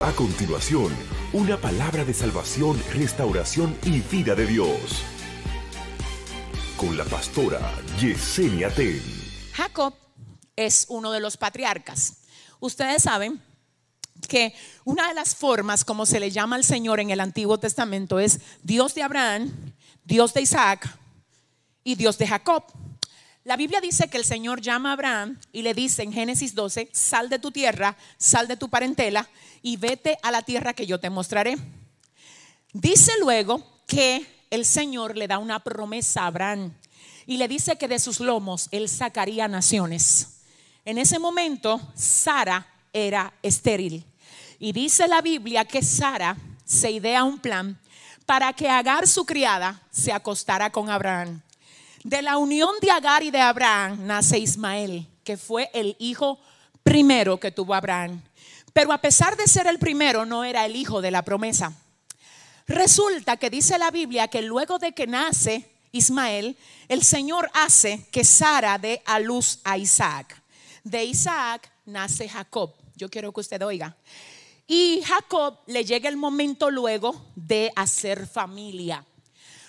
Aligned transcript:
A 0.00 0.12
continuación, 0.12 0.96
una 1.32 1.56
palabra 1.56 2.04
de 2.04 2.14
salvación, 2.14 2.80
restauración 2.94 3.76
y 3.84 3.98
vida 3.98 4.36
de 4.36 4.46
Dios. 4.46 5.02
Con 6.76 6.96
la 6.96 7.04
pastora 7.04 7.58
Yesenia 7.98 8.72
Ten. 8.72 9.02
Jacob 9.54 9.94
es 10.54 10.86
uno 10.88 11.10
de 11.10 11.18
los 11.18 11.36
patriarcas. 11.36 12.18
Ustedes 12.60 13.02
saben 13.02 13.42
que 14.28 14.54
una 14.84 15.08
de 15.08 15.14
las 15.14 15.34
formas 15.34 15.84
como 15.84 16.06
se 16.06 16.20
le 16.20 16.30
llama 16.30 16.54
al 16.54 16.62
Señor 16.62 17.00
en 17.00 17.10
el 17.10 17.18
Antiguo 17.18 17.58
Testamento 17.58 18.20
es 18.20 18.38
Dios 18.62 18.94
de 18.94 19.02
Abraham, 19.02 19.74
Dios 20.04 20.32
de 20.32 20.42
Isaac 20.42 20.96
y 21.82 21.96
Dios 21.96 22.18
de 22.18 22.28
Jacob. 22.28 22.62
La 23.48 23.56
Biblia 23.56 23.80
dice 23.80 24.08
que 24.08 24.18
el 24.18 24.26
Señor 24.26 24.60
llama 24.60 24.90
a 24.90 24.92
Abraham 24.92 25.40
y 25.52 25.62
le 25.62 25.72
dice 25.72 26.02
en 26.02 26.12
Génesis 26.12 26.54
12, 26.54 26.90
sal 26.92 27.30
de 27.30 27.38
tu 27.38 27.50
tierra, 27.50 27.96
sal 28.18 28.46
de 28.46 28.58
tu 28.58 28.68
parentela 28.68 29.26
y 29.62 29.78
vete 29.78 30.18
a 30.22 30.30
la 30.30 30.42
tierra 30.42 30.74
que 30.74 30.86
yo 30.86 31.00
te 31.00 31.08
mostraré. 31.08 31.56
Dice 32.74 33.10
luego 33.20 33.64
que 33.86 34.44
el 34.50 34.66
Señor 34.66 35.16
le 35.16 35.28
da 35.28 35.38
una 35.38 35.64
promesa 35.64 36.24
a 36.24 36.26
Abraham 36.26 36.74
y 37.24 37.38
le 37.38 37.48
dice 37.48 37.78
que 37.78 37.88
de 37.88 37.98
sus 37.98 38.20
lomos 38.20 38.68
él 38.70 38.86
sacaría 38.86 39.48
naciones. 39.48 40.42
En 40.84 40.98
ese 40.98 41.18
momento, 41.18 41.80
Sara 41.94 42.66
era 42.92 43.32
estéril. 43.42 44.04
Y 44.58 44.72
dice 44.72 45.08
la 45.08 45.22
Biblia 45.22 45.64
que 45.64 45.80
Sara 45.80 46.36
se 46.66 46.90
idea 46.90 47.24
un 47.24 47.38
plan 47.38 47.80
para 48.26 48.52
que 48.52 48.68
Agar, 48.68 49.08
su 49.08 49.24
criada, 49.24 49.80
se 49.90 50.12
acostara 50.12 50.70
con 50.70 50.90
Abraham. 50.90 51.40
De 52.08 52.22
la 52.22 52.38
unión 52.38 52.70
de 52.80 52.90
Agar 52.90 53.22
y 53.22 53.30
de 53.30 53.38
Abraham 53.38 54.06
nace 54.06 54.38
Ismael, 54.38 55.06
que 55.24 55.36
fue 55.36 55.68
el 55.74 55.94
hijo 55.98 56.38
primero 56.82 57.38
que 57.38 57.50
tuvo 57.50 57.74
Abraham. 57.74 58.22
Pero 58.72 58.94
a 58.94 58.98
pesar 59.02 59.36
de 59.36 59.46
ser 59.46 59.66
el 59.66 59.78
primero, 59.78 60.24
no 60.24 60.42
era 60.42 60.64
el 60.64 60.74
hijo 60.74 61.02
de 61.02 61.10
la 61.10 61.22
promesa. 61.22 61.70
Resulta 62.66 63.36
que 63.36 63.50
dice 63.50 63.78
la 63.78 63.90
Biblia 63.90 64.28
que 64.28 64.40
luego 64.40 64.78
de 64.78 64.92
que 64.92 65.06
nace 65.06 65.68
Ismael, 65.92 66.56
el 66.88 67.04
Señor 67.04 67.50
hace 67.52 68.06
que 68.10 68.24
Sara 68.24 68.78
dé 68.78 69.02
a 69.04 69.20
luz 69.20 69.58
a 69.62 69.76
Isaac. 69.76 70.42
De 70.84 71.04
Isaac 71.04 71.70
nace 71.84 72.26
Jacob. 72.26 72.72
Yo 72.96 73.10
quiero 73.10 73.34
que 73.34 73.40
usted 73.40 73.60
oiga. 73.62 73.94
Y 74.66 75.02
Jacob 75.04 75.58
le 75.66 75.84
llega 75.84 76.08
el 76.08 76.16
momento 76.16 76.70
luego 76.70 77.26
de 77.36 77.70
hacer 77.76 78.26
familia. 78.26 79.04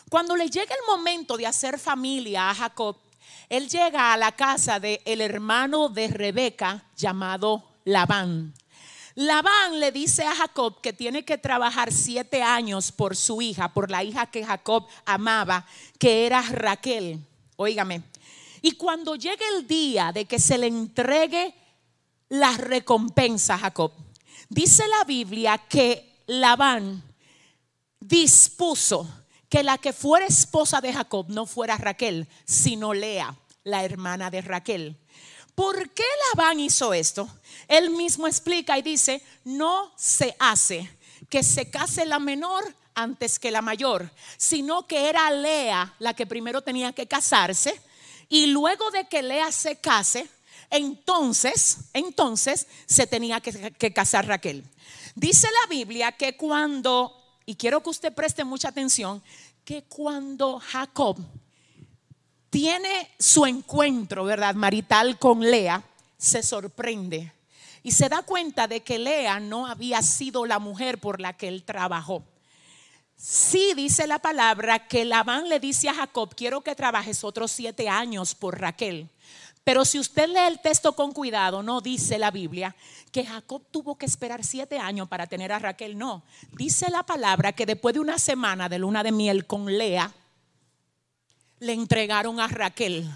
Cuando 0.09 0.35
le 0.35 0.49
llega 0.49 0.73
el 0.73 0.87
momento 0.87 1.37
de 1.37 1.45
hacer 1.45 1.77
familia 1.77 2.49
a 2.49 2.55
Jacob, 2.55 2.97
él 3.47 3.69
llega 3.69 4.11
a 4.11 4.17
la 4.17 4.31
casa 4.31 4.79
del 4.79 4.99
el 5.05 5.21
hermano 5.21 5.87
de 5.87 6.07
Rebeca 6.07 6.83
llamado 6.95 7.63
Labán. 7.85 8.53
Labán 9.13 9.79
le 9.79 9.91
dice 9.91 10.23
a 10.23 10.35
Jacob 10.35 10.81
que 10.81 10.93
tiene 10.93 11.23
que 11.25 11.37
trabajar 11.37 11.91
siete 11.91 12.41
años 12.41 12.91
por 12.91 13.15
su 13.15 13.41
hija, 13.41 13.71
por 13.73 13.91
la 13.91 14.03
hija 14.03 14.27
que 14.27 14.45
Jacob 14.45 14.87
amaba, 15.05 15.65
que 15.99 16.25
era 16.25 16.41
Raquel. 16.41 17.19
Óigame. 17.55 18.01
Y 18.61 18.71
cuando 18.73 19.15
llegue 19.15 19.45
el 19.57 19.67
día 19.67 20.11
de 20.11 20.25
que 20.25 20.39
se 20.39 20.57
le 20.57 20.67
entregue 20.67 21.53
la 22.29 22.51
recompensa 22.57 23.55
a 23.55 23.59
Jacob, 23.59 23.91
dice 24.47 24.87
la 24.87 25.03
Biblia 25.03 25.57
que 25.57 26.23
Labán 26.27 27.03
dispuso 27.99 29.07
que 29.49 29.63
la 29.63 29.77
que 29.77 29.93
fuera 29.93 30.27
esposa 30.27 30.79
de 30.79 30.93
Jacob 30.93 31.25
no 31.29 31.45
fuera 31.45 31.75
Raquel, 31.77 32.27
sino 32.45 32.93
Lea, 32.93 33.35
la 33.63 33.83
hermana 33.83 34.29
de 34.29 34.41
Raquel. 34.41 34.97
¿Por 35.55 35.89
qué 35.89 36.03
Labán 36.33 36.59
hizo 36.59 36.93
esto? 36.93 37.27
Él 37.67 37.89
mismo 37.89 38.27
explica 38.27 38.77
y 38.77 38.81
dice, 38.81 39.21
no 39.43 39.91
se 39.97 40.35
hace 40.39 40.89
que 41.29 41.43
se 41.43 41.69
case 41.69 42.05
la 42.05 42.19
menor 42.19 42.63
antes 42.95 43.39
que 43.39 43.51
la 43.51 43.61
mayor, 43.61 44.09
sino 44.37 44.87
que 44.87 45.09
era 45.09 45.29
Lea 45.31 45.95
la 45.99 46.13
que 46.13 46.25
primero 46.25 46.61
tenía 46.61 46.93
que 46.93 47.07
casarse 47.07 47.81
y 48.29 48.47
luego 48.47 48.91
de 48.91 49.07
que 49.07 49.21
Lea 49.21 49.51
se 49.51 49.77
case, 49.77 50.29
entonces, 50.69 51.77
entonces 51.93 52.67
se 52.85 53.07
tenía 53.07 53.41
que, 53.41 53.71
que 53.71 53.91
casar 53.91 54.27
Raquel. 54.27 54.63
Dice 55.15 55.47
la 55.63 55.67
Biblia 55.69 56.11
que 56.11 56.37
cuando 56.37 57.18
y 57.49 57.55
quiero 57.55 57.81
que 57.81 57.89
usted 57.89 58.13
preste 58.13 58.43
mucha 58.43 58.67
atención, 58.67 59.23
que 59.65 59.81
cuando 59.85 60.59
Jacob 60.59 61.17
tiene 62.51 63.09
su 63.17 63.43
encuentro, 63.47 64.23
¿verdad? 64.23 64.53
Marital 64.53 65.17
con 65.17 65.39
Lea, 65.41 65.83
se 66.15 66.43
sorprende 66.43 67.33
y 67.81 67.89
se 67.91 68.07
da 68.07 68.21
cuenta 68.21 68.67
de 68.67 68.81
que 68.81 68.99
Lea 68.99 69.39
no 69.39 69.65
había 69.65 70.03
sido 70.03 70.45
la 70.45 70.59
mujer 70.59 70.99
por 70.99 71.19
la 71.19 71.35
que 71.37 71.47
él 71.47 71.63
trabajó. 71.63 72.23
Sí 73.15 73.73
dice 73.75 74.05
la 74.05 74.19
palabra 74.19 74.87
que 74.87 75.03
Labán 75.03 75.49
le 75.49 75.59
dice 75.59 75.89
a 75.89 75.95
Jacob, 75.95 76.35
quiero 76.35 76.61
que 76.61 76.75
trabajes 76.75 77.23
otros 77.23 77.49
siete 77.49 77.89
años 77.89 78.35
por 78.35 78.61
Raquel. 78.61 79.09
Pero 79.69 79.85
si 79.85 79.99
usted 79.99 80.27
lee 80.27 80.47
el 80.47 80.59
texto 80.61 80.93
con 80.93 81.11
cuidado, 81.11 81.61
no 81.61 81.79
dice 81.79 82.17
la 82.17 82.31
Biblia 82.31 82.75
que 83.11 83.23
Jacob 83.23 83.61
tuvo 83.69 83.99
que 83.99 84.07
esperar 84.07 84.43
siete 84.43 84.79
años 84.79 85.07
para 85.07 85.27
tener 85.27 85.51
a 85.51 85.59
Raquel. 85.59 85.95
No, 85.95 86.23
dice 86.53 86.89
la 86.89 87.03
palabra 87.03 87.51
que 87.51 87.67
después 87.67 87.93
de 87.93 87.99
una 87.99 88.17
semana 88.17 88.67
de 88.67 88.79
luna 88.79 89.03
de 89.03 89.11
miel 89.11 89.45
con 89.45 89.67
Lea, 89.77 90.11
le 91.59 91.73
entregaron 91.73 92.39
a 92.39 92.47
Raquel. 92.47 93.07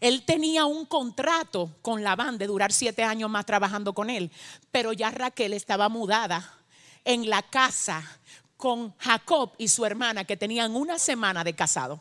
Él 0.00 0.24
tenía 0.24 0.64
un 0.64 0.84
contrato 0.84 1.70
con 1.80 2.02
Labán 2.02 2.38
de 2.38 2.48
durar 2.48 2.72
siete 2.72 3.04
años 3.04 3.30
más 3.30 3.46
trabajando 3.46 3.92
con 3.92 4.10
él, 4.10 4.32
pero 4.72 4.92
ya 4.92 5.12
Raquel 5.12 5.52
estaba 5.52 5.88
mudada 5.88 6.58
en 7.04 7.30
la 7.30 7.42
casa 7.42 8.02
con 8.56 8.92
Jacob 8.98 9.52
y 9.58 9.68
su 9.68 9.86
hermana 9.86 10.24
que 10.24 10.36
tenían 10.36 10.74
una 10.74 10.98
semana 10.98 11.44
de 11.44 11.54
casado. 11.54 12.00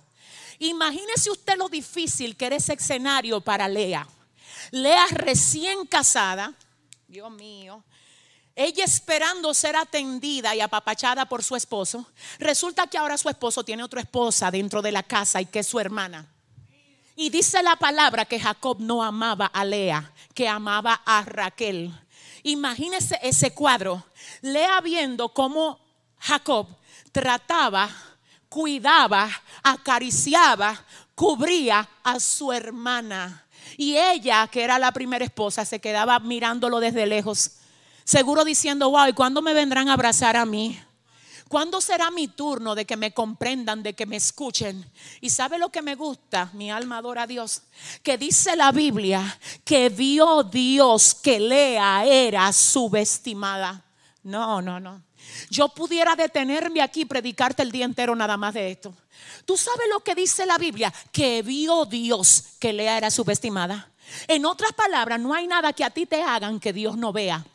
Imagínese 0.60 1.32
usted 1.32 1.58
lo 1.58 1.70
difícil 1.70 2.36
que 2.36 2.46
era 2.46 2.56
ese 2.56 2.74
escenario 2.74 3.42
para 3.42 3.68
Lea. 3.68 4.08
Lea 4.72 5.06
recién 5.12 5.86
casada, 5.86 6.54
Dios 7.08 7.30
mío, 7.32 7.84
ella 8.56 8.84
esperando 8.84 9.54
ser 9.54 9.76
atendida 9.76 10.56
y 10.56 10.62
apapachada 10.62 11.26
por 11.28 11.44
su 11.44 11.56
esposo. 11.56 12.06
Resulta 12.38 12.86
que 12.88 12.98
ahora 12.98 13.18
su 13.18 13.30
esposo 13.30 13.64
tiene 13.64 13.84
otra 13.84 14.02
esposa 14.02 14.52
dentro 14.52 14.82
de 14.82 14.92
la 14.92 15.04
casa 15.04 15.42
y 15.42 15.46
que 15.48 15.60
es 15.60 15.68
su 15.68 15.80
hermana. 15.80 16.28
Y 17.16 17.30
dice 17.30 17.62
la 17.64 17.76
palabra 17.76 18.26
que 18.26 18.40
Jacob 18.40 18.78
no 18.80 19.04
amaba 19.04 19.48
a 19.48 19.66
Lea, 19.66 20.12
que 20.34 20.48
amaba 20.48 21.02
a 21.06 21.24
Raquel. 21.24 21.92
Imagínese 22.44 23.20
ese 23.22 23.54
cuadro. 23.54 24.06
Lea 24.42 24.82
viendo 24.82 25.30
cómo 25.30 25.80
Jacob 26.20 26.68
trataba 27.12 27.90
cuidaba, 28.54 29.32
acariciaba, 29.64 30.80
cubría 31.16 31.90
a 32.04 32.20
su 32.20 32.54
hermana. 32.54 33.48
Y 33.78 33.98
ella, 33.98 34.48
que 34.48 34.62
era 34.62 34.78
la 34.78 34.92
primera 34.92 35.26
esposa, 35.26 35.66
se 35.66 35.82
quedaba 35.82 36.20
mirándolo 36.20 36.80
desde 36.80 37.08
lejos, 37.08 37.54
seguro 38.04 38.46
diciendo, 38.46 38.92
wow, 38.92 39.08
¿y 39.08 39.14
cuándo 39.14 39.42
me 39.42 39.56
vendrán 39.56 39.90
a 39.90 39.94
abrazar 39.94 40.38
a 40.38 40.46
mí? 40.46 40.80
¿Cuándo 41.48 41.82
será 41.82 42.12
mi 42.12 42.28
turno 42.28 42.76
de 42.76 42.86
que 42.86 42.96
me 42.96 43.12
comprendan, 43.12 43.82
de 43.82 43.94
que 43.94 44.06
me 44.06 44.18
escuchen? 44.18 44.86
Y 45.20 45.32
sabe 45.32 45.58
lo 45.58 45.70
que 45.70 45.82
me 45.82 45.96
gusta, 45.96 46.52
mi 46.54 46.70
alma 46.70 46.98
adora 46.98 47.24
a 47.24 47.28
Dios, 47.28 47.64
que 48.04 48.20
dice 48.20 48.56
la 48.56 48.72
Biblia 48.72 49.40
que 49.66 49.90
vio 49.90 50.44
Dios 50.44 51.16
que 51.16 51.40
Lea 51.40 52.06
era 52.06 52.54
subestimada. 52.54 53.84
No, 54.22 54.62
no, 54.62 54.80
no. 54.80 55.02
Yo 55.50 55.70
pudiera 55.70 56.16
detenerme 56.16 56.82
aquí 56.82 57.02
y 57.02 57.06
predicarte 57.06 57.64
el 57.64 57.72
día 57.72 57.86
entero 57.86 58.16
nada 58.16 58.38
más 58.38 58.54
de 58.54 58.72
esto. 58.72 58.94
¿Tú 59.46 59.58
sabes 59.58 59.88
lo 59.92 60.00
que 60.02 60.16
dice 60.16 60.46
la 60.46 60.58
Biblia? 60.58 60.94
Que 61.12 61.42
vio 61.42 61.86
Dios 61.86 62.44
que 62.60 62.74
Lea 62.74 62.98
era 62.98 63.12
subestimada. 63.12 63.90
En 64.28 64.46
otras 64.46 64.74
palabras, 64.74 65.20
no 65.20 65.34
hay 65.34 65.48
nada 65.48 65.74
que 65.74 65.84
a 65.84 65.90
ti 65.90 66.06
te 66.06 66.22
hagan 66.22 66.60
que 66.60 66.74
Dios 66.74 66.98
no 66.98 67.14
vea. 67.14 67.46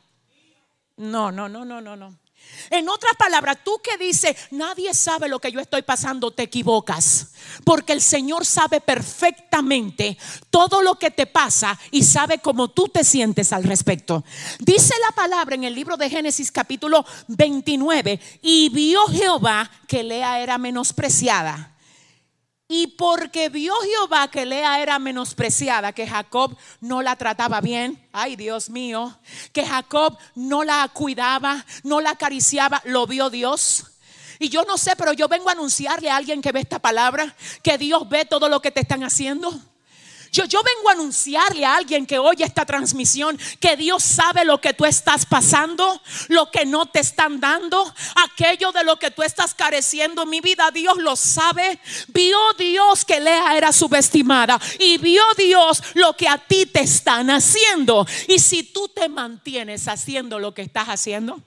No, 0.97 1.31
no, 1.31 1.49
no, 1.49 1.65
no, 1.65 1.81
no, 1.81 1.97
no. 1.97 2.15
En 2.71 2.89
otras 2.89 3.15
palabras, 3.17 3.59
tú 3.65 3.81
que 3.83 3.97
dices, 3.97 4.37
nadie 4.51 4.93
sabe 4.95 5.29
lo 5.29 5.39
que 5.39 5.53
yo 5.53 5.61
estoy 5.61 5.83
pasando, 5.83 6.31
te 6.31 6.43
equivocas. 6.43 7.29
Porque 7.65 7.93
el 7.93 8.03
Señor 8.03 8.45
sabe 8.45 8.81
perfectamente 8.81 10.19
todo 10.51 10.83
lo 10.83 10.97
que 10.97 11.11
te 11.11 11.27
pasa 11.27 11.79
y 11.91 12.05
sabe 12.05 12.39
cómo 12.39 12.69
tú 12.69 12.89
te 12.89 13.05
sientes 13.05 13.53
al 13.53 13.65
respecto. 13.65 14.25
Dice 14.59 14.95
la 15.07 15.15
palabra 15.15 15.55
en 15.55 15.65
el 15.65 15.75
libro 15.75 15.97
de 15.97 16.11
Génesis 16.11 16.53
capítulo 16.53 17.05
29, 17.29 18.21
y 18.43 18.69
vio 18.69 19.07
Jehová 19.07 19.71
que 19.87 20.03
Lea 20.03 20.41
era 20.41 20.59
menospreciada 20.59 21.78
y 22.69 22.89
porque 22.89 23.49
vio 23.49 23.73
Jehová 23.81 24.29
que 24.29 24.45
Lea 24.45 24.83
era 24.83 24.99
menospreciada, 24.99 25.95
que 25.95 26.07
Jacob 26.07 26.55
no 26.81 27.01
la 27.01 27.17
trataba 27.17 27.63
bien, 27.63 28.07
ay 28.13 28.37
Dios 28.37 28.69
mío, 28.69 29.19
que 29.53 29.65
Jacob 29.65 30.19
no 30.35 30.63
la 30.65 30.87
cuidaba, 30.93 31.65
no 31.83 32.03
la 32.03 32.11
acariciaba, 32.11 32.83
lo 32.85 33.07
vio 33.07 33.31
Dios. 33.31 33.87
Y 34.39 34.51
yo 34.51 34.65
no 34.65 34.77
sé, 34.77 34.95
pero 34.97 35.15
yo 35.15 35.29
vengo 35.29 35.49
a 35.49 35.53
anunciarle 35.53 36.11
a 36.11 36.17
alguien 36.17 36.43
que 36.43 36.53
ve 36.53 36.61
esta 36.61 36.79
palabra 36.79 37.35
que 37.63 37.79
Dios 37.79 38.07
ve 38.07 38.27
todo 38.27 38.51
lo 38.51 38.61
que 38.61 38.71
te 38.71 38.81
están 38.81 39.03
haciendo. 39.03 39.51
Yo, 40.33 40.45
yo 40.45 40.61
vengo 40.63 40.89
a 40.89 40.93
anunciarle 40.93 41.65
a 41.65 41.77
alguien 41.77 42.07
que 42.07 42.19
oye 42.19 42.45
esta 42.45 42.67
transmisión 42.67 43.39
que 43.61 43.77
Dios 43.77 44.03
sabe 44.03 44.45
lo 44.45 44.61
que 44.61 44.75
tú 44.75 44.85
estás 44.85 45.27
pasando, 45.27 46.01
lo 46.29 46.51
que 46.51 46.67
no 46.67 46.87
te 46.87 47.01
están 47.01 47.41
dando, 47.41 47.93
aquello 48.15 48.73
de 48.73 48.85
lo 48.85 48.99
que 48.99 49.11
tú 49.11 49.23
estás 49.23 49.55
careciendo. 49.55 50.27
Mi 50.27 50.41
vida, 50.41 50.71
Dios 50.71 50.99
lo 50.99 51.17
sabe. 51.17 51.81
Vio 52.09 52.39
Dios 52.59 53.05
que 53.05 53.21
Lea 53.21 53.57
era 53.57 53.73
subestimada 53.73 54.61
y 54.79 54.99
vio 54.99 55.23
Dios 55.37 55.83
lo 55.95 56.17
que 56.17 56.29
a 56.29 56.39
ti 56.39 56.67
te 56.67 56.81
están 56.81 57.31
haciendo. 57.31 58.07
Y 58.27 58.39
si 58.39 58.63
tú 58.63 58.89
te 58.89 59.09
mantienes 59.09 59.89
haciendo 59.89 60.39
lo 60.39 60.55
que 60.55 60.63
estás 60.63 60.89
haciendo, 60.89 61.41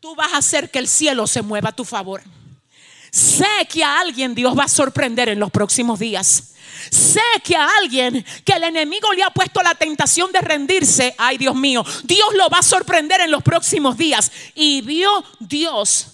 tú 0.00 0.14
vas 0.14 0.32
a 0.32 0.38
hacer 0.38 0.70
que 0.70 0.78
el 0.78 0.88
cielo 0.88 1.26
se 1.26 1.42
mueva 1.42 1.70
a 1.70 1.76
tu 1.76 1.84
favor. 1.84 2.22
Sé 3.10 3.46
que 3.68 3.84
a 3.84 4.00
alguien 4.00 4.34
Dios 4.34 4.58
va 4.58 4.64
a 4.64 4.68
sorprender 4.68 5.28
en 5.28 5.38
los 5.38 5.50
próximos 5.50 5.98
días. 5.98 6.51
Sé 6.90 7.20
que 7.44 7.56
a 7.56 7.68
alguien 7.80 8.24
que 8.44 8.52
el 8.52 8.64
enemigo 8.64 9.12
le 9.12 9.22
ha 9.22 9.30
puesto 9.30 9.62
la 9.62 9.74
tentación 9.74 10.32
de 10.32 10.40
rendirse, 10.40 11.14
ay 11.18 11.38
Dios 11.38 11.54
mío, 11.54 11.84
Dios 12.04 12.34
lo 12.34 12.48
va 12.48 12.58
a 12.58 12.62
sorprender 12.62 13.20
en 13.20 13.30
los 13.30 13.42
próximos 13.42 13.96
días. 13.96 14.30
Y 14.54 14.82
vio 14.82 15.24
Dios 15.40 16.08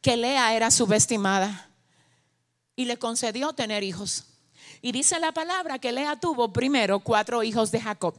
que 0.00 0.16
Lea 0.16 0.54
era 0.54 0.70
subestimada 0.70 1.68
y 2.76 2.84
le 2.84 2.96
concedió 2.96 3.52
tener 3.52 3.82
hijos. 3.82 4.24
Y 4.80 4.92
dice 4.92 5.18
la 5.18 5.32
palabra 5.32 5.78
que 5.78 5.92
Lea 5.92 6.16
tuvo 6.16 6.52
primero 6.52 7.00
cuatro 7.00 7.42
hijos 7.42 7.70
de 7.72 7.80
Jacob. 7.80 8.14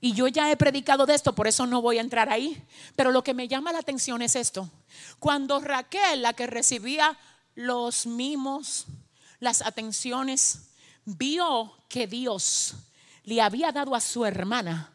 Y 0.00 0.12
yo 0.12 0.26
ya 0.26 0.50
he 0.50 0.56
predicado 0.56 1.06
de 1.06 1.14
esto, 1.14 1.32
por 1.32 1.46
eso 1.46 1.64
no 1.64 1.80
voy 1.80 1.98
a 1.98 2.00
entrar 2.00 2.28
ahí. 2.28 2.60
Pero 2.96 3.12
lo 3.12 3.22
que 3.22 3.34
me 3.34 3.48
llama 3.48 3.72
la 3.72 3.78
atención 3.78 4.20
es 4.20 4.36
esto. 4.36 4.68
Cuando 5.18 5.60
Raquel, 5.60 6.22
la 6.22 6.32
que 6.32 6.46
recibía 6.48 7.16
los 7.54 8.06
mimos, 8.06 8.86
las 9.38 9.62
atenciones, 9.62 10.71
vio 11.04 11.76
que 11.88 12.06
Dios 12.06 12.74
le 13.24 13.40
había 13.40 13.72
dado 13.72 13.94
a 13.94 14.00
su 14.00 14.24
hermana 14.24 14.92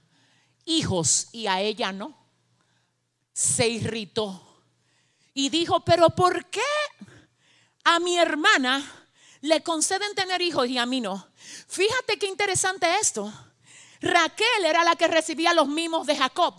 hijos 0.66 1.28
y 1.32 1.48
a 1.48 1.62
ella 1.62 1.92
no, 1.92 2.18
se 3.34 3.68
irritó 3.68 4.44
y 5.34 5.50
dijo, 5.50 5.82
pero 5.82 6.10
¿por 6.10 6.46
qué 6.48 6.62
a 7.84 8.00
mi 8.00 8.18
hermana 8.18 8.84
le 9.42 9.62
conceden 9.62 10.14
tener 10.16 10.42
hijos 10.42 10.68
y 10.68 10.78
a 10.78 10.86
mí 10.86 11.00
no? 11.00 11.28
Fíjate 11.68 12.18
qué 12.18 12.28
interesante 12.28 12.88
esto. 13.00 13.32
Raquel 14.02 14.66
era 14.66 14.84
la 14.84 14.96
que 14.96 15.08
recibía 15.08 15.54
los 15.54 15.68
mimos 15.68 16.06
de 16.08 16.18
Jacob, 16.18 16.56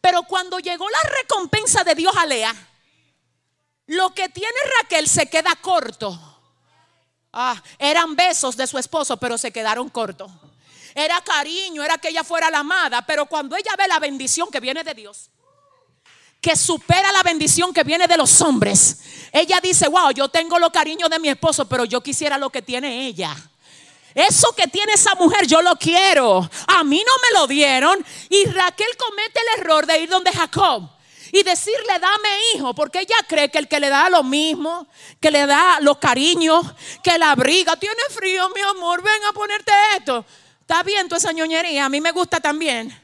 pero 0.00 0.22
cuando 0.24 0.58
llegó 0.58 0.88
la 0.88 1.10
recompensa 1.20 1.84
de 1.84 1.94
Dios 1.94 2.14
a 2.16 2.26
Lea, 2.26 2.54
lo 3.86 4.14
que 4.14 4.28
tiene 4.28 4.56
Raquel 4.80 5.08
se 5.08 5.28
queda 5.28 5.54
corto. 5.56 6.35
Ah, 7.38 7.62
eran 7.78 8.16
besos 8.16 8.56
de 8.56 8.66
su 8.66 8.78
esposo, 8.78 9.18
pero 9.18 9.36
se 9.36 9.50
quedaron 9.50 9.90
cortos. 9.90 10.32
Era 10.94 11.20
cariño, 11.20 11.82
era 11.82 11.98
que 11.98 12.08
ella 12.08 12.24
fuera 12.24 12.48
la 12.48 12.60
amada, 12.60 13.04
pero 13.04 13.26
cuando 13.26 13.54
ella 13.56 13.72
ve 13.76 13.86
la 13.86 13.98
bendición 13.98 14.48
que 14.50 14.58
viene 14.58 14.82
de 14.82 14.94
Dios, 14.94 15.28
que 16.40 16.56
supera 16.56 17.12
la 17.12 17.22
bendición 17.22 17.74
que 17.74 17.84
viene 17.84 18.06
de 18.06 18.16
los 18.16 18.40
hombres, 18.40 19.00
ella 19.32 19.60
dice, 19.62 19.86
wow, 19.86 20.12
yo 20.12 20.30
tengo 20.30 20.58
lo 20.58 20.72
cariño 20.72 21.10
de 21.10 21.18
mi 21.18 21.28
esposo, 21.28 21.68
pero 21.68 21.84
yo 21.84 22.02
quisiera 22.02 22.38
lo 22.38 22.48
que 22.48 22.62
tiene 22.62 23.06
ella. 23.06 23.36
Eso 24.14 24.54
que 24.56 24.66
tiene 24.66 24.94
esa 24.94 25.14
mujer 25.16 25.46
yo 25.46 25.60
lo 25.60 25.76
quiero. 25.76 26.48
A 26.68 26.84
mí 26.84 27.04
no 27.06 27.12
me 27.20 27.38
lo 27.38 27.46
dieron. 27.46 28.02
Y 28.30 28.46
Raquel 28.46 28.96
comete 28.96 29.40
el 29.40 29.60
error 29.60 29.84
de 29.84 29.98
ir 29.98 30.08
donde 30.08 30.32
Jacob 30.32 30.88
y 31.38 31.42
decirle, 31.42 31.98
dame 32.00 32.28
hijo, 32.54 32.74
porque 32.74 33.00
ella 33.00 33.16
cree 33.28 33.50
que 33.50 33.58
el 33.58 33.68
que 33.68 33.78
le 33.78 33.90
da 33.90 34.08
lo 34.08 34.22
mismo, 34.22 34.88
que 35.20 35.30
le 35.30 35.44
da 35.46 35.80
los 35.80 35.98
cariños, 35.98 36.64
que 37.02 37.18
la 37.18 37.32
abriga, 37.32 37.76
tiene 37.76 38.00
frío, 38.08 38.48
mi 38.54 38.62
amor, 38.62 39.02
ven 39.02 39.22
a 39.28 39.32
ponerte 39.34 39.70
esto. 39.98 40.24
Está 40.62 40.82
bien 40.82 41.08
toda 41.08 41.18
esa 41.18 41.32
ñoñería, 41.32 41.84
a 41.84 41.88
mí 41.90 42.00
me 42.00 42.10
gusta 42.12 42.40
también. 42.40 42.98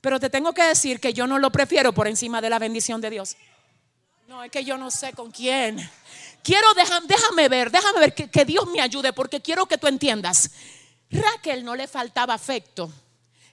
Pero 0.00 0.18
te 0.18 0.30
tengo 0.30 0.54
que 0.54 0.62
decir 0.62 0.98
que 0.98 1.12
yo 1.12 1.26
no 1.26 1.38
lo 1.38 1.50
prefiero 1.52 1.92
por 1.92 2.08
encima 2.08 2.40
de 2.40 2.48
la 2.48 2.58
bendición 2.58 3.02
de 3.02 3.10
Dios. 3.10 3.36
No, 4.26 4.42
es 4.42 4.50
que 4.50 4.64
yo 4.64 4.78
no 4.78 4.90
sé 4.90 5.12
con 5.12 5.30
quién. 5.30 5.78
Quiero, 6.42 6.68
déjame, 6.74 7.50
ver, 7.50 7.70
déjame 7.70 8.00
ver 8.00 8.14
que 8.14 8.44
Dios 8.46 8.66
me 8.68 8.80
ayude 8.80 9.12
porque 9.12 9.42
quiero 9.42 9.66
que 9.66 9.76
tú 9.76 9.88
entiendas. 9.88 10.52
Raquel 11.10 11.64
no 11.64 11.74
le 11.74 11.86
faltaba 11.86 12.32
afecto. 12.32 12.90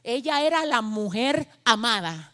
Ella 0.04 0.42
era 0.42 0.64
la 0.66 0.82
mujer 0.82 1.50
amada. 1.66 2.32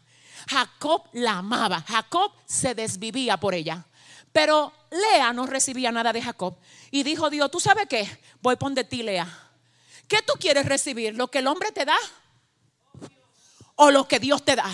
Jacob 0.52 1.04
la 1.14 1.38
amaba. 1.38 1.82
Jacob 1.88 2.32
se 2.46 2.76
desvivía 2.76 3.38
por 3.38 3.54
ella. 3.54 3.86
Pero 4.34 4.74
Lea 4.92 5.32
no 5.32 5.48
recibía 5.48 5.92
nada 5.92 6.12
de 6.12 6.22
Jacob. 6.22 6.58
Y 6.92 7.04
dijo 7.04 7.30
Dios, 7.30 7.50
¿tú 7.50 7.62
sabes 7.62 7.88
qué? 7.88 8.06
Voy 8.42 8.58
por 8.58 8.74
de 8.74 8.84
ti, 8.84 9.02
Lea. 9.02 9.28
¿Qué 10.10 10.22
tú 10.22 10.34
quieres 10.38 10.66
recibir? 10.66 11.16
¿Lo 11.16 11.30
que 11.30 11.40
el 11.40 11.48
hombre 11.48 11.72
te 11.72 11.86
da? 11.86 11.96
¿O 13.76 13.92
lo 13.92 14.08
que 14.10 14.20
Dios 14.20 14.44
te 14.44 14.58
da? 14.58 14.70